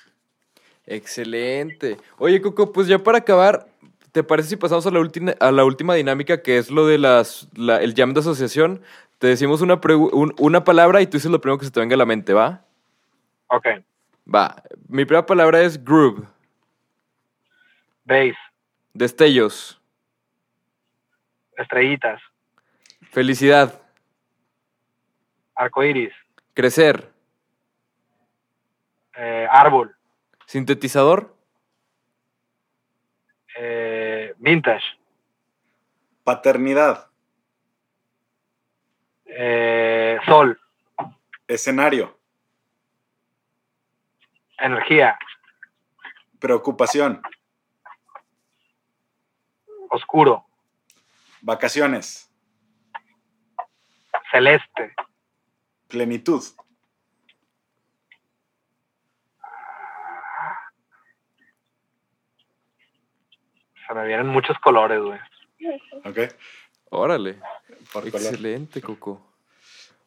[0.86, 1.96] Excelente.
[2.18, 3.66] Oye, Coco, pues ya para acabar,
[4.12, 6.98] ¿te parece si pasamos a la última, a la última dinámica que es lo de
[6.98, 8.80] las, la- el jam de asociación?
[9.18, 11.94] Te decimos una, un- una palabra y tú dices lo primero que se te venga
[11.94, 12.64] a la mente, ¿va?
[13.48, 13.66] Ok,
[14.32, 14.62] Va.
[14.88, 16.24] Mi primera palabra es groove,
[18.04, 18.36] Bass,
[18.92, 19.80] destellos,
[21.56, 22.20] estrellitas,
[23.10, 23.80] felicidad,
[25.54, 26.12] arcoiris,
[26.54, 27.08] crecer,
[29.16, 29.95] eh, árbol,
[30.46, 31.36] sintetizador,
[33.58, 34.84] eh, vintage,
[36.24, 37.08] Paternidad,
[39.26, 40.60] eh, sol,
[41.46, 42.18] escenario,
[44.58, 45.16] energía,
[46.40, 47.22] preocupación,
[49.88, 50.46] oscuro,
[51.42, 52.28] vacaciones,
[54.32, 54.94] celeste,
[55.86, 56.42] plenitud,
[63.86, 65.18] se me vienen muchos colores, güey.
[66.04, 66.32] ¿ok?
[66.90, 67.38] órale.
[67.92, 68.26] Por color.
[68.26, 69.20] Excelente, Coco.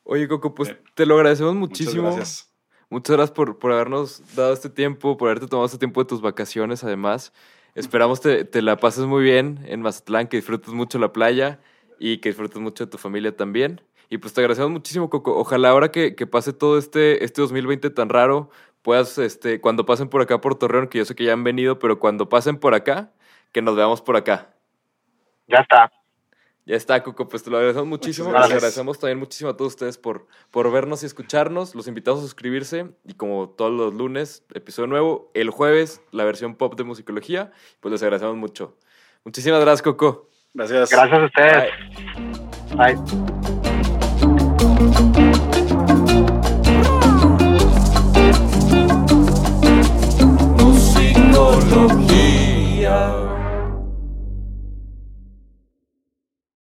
[0.04, 0.82] Oye, Coco, pues Bien.
[0.96, 2.04] te lo agradecemos Muchas muchísimo.
[2.04, 2.54] gracias.
[2.90, 6.22] Muchas gracias por, por habernos dado este tiempo, por haberte tomado este tiempo de tus
[6.22, 7.32] vacaciones, además.
[7.76, 11.60] Esperamos te, te la pases muy bien en Mazatlán, que disfrutes mucho la playa
[12.00, 13.82] y que disfrutes mucho de tu familia también.
[14.10, 15.38] Y pues te agradecemos muchísimo, Coco.
[15.38, 18.50] Ojalá ahora que, que pase todo este, este 2020 tan raro,
[18.82, 21.78] puedas, este, cuando pasen por acá por Torreón, que yo sé que ya han venido,
[21.78, 23.12] pero cuando pasen por acá,
[23.52, 24.54] que nos veamos por acá.
[25.47, 25.91] Ya está.
[26.66, 28.32] Ya está, Coco, pues te lo agradecemos muchísimo.
[28.32, 31.74] Les agradecemos también muchísimo a todos ustedes por, por vernos y escucharnos.
[31.74, 35.32] Los invitamos a suscribirse y como todos los lunes, episodio nuevo.
[35.34, 37.52] El jueves, la versión pop de musicología.
[37.80, 38.78] Pues les agradecemos mucho.
[39.26, 40.30] Muchísimas gracias, Coco.
[40.54, 40.91] Gracias.
[40.91, 41.72] Gracias a ustedes.
[42.76, 42.95] Bye.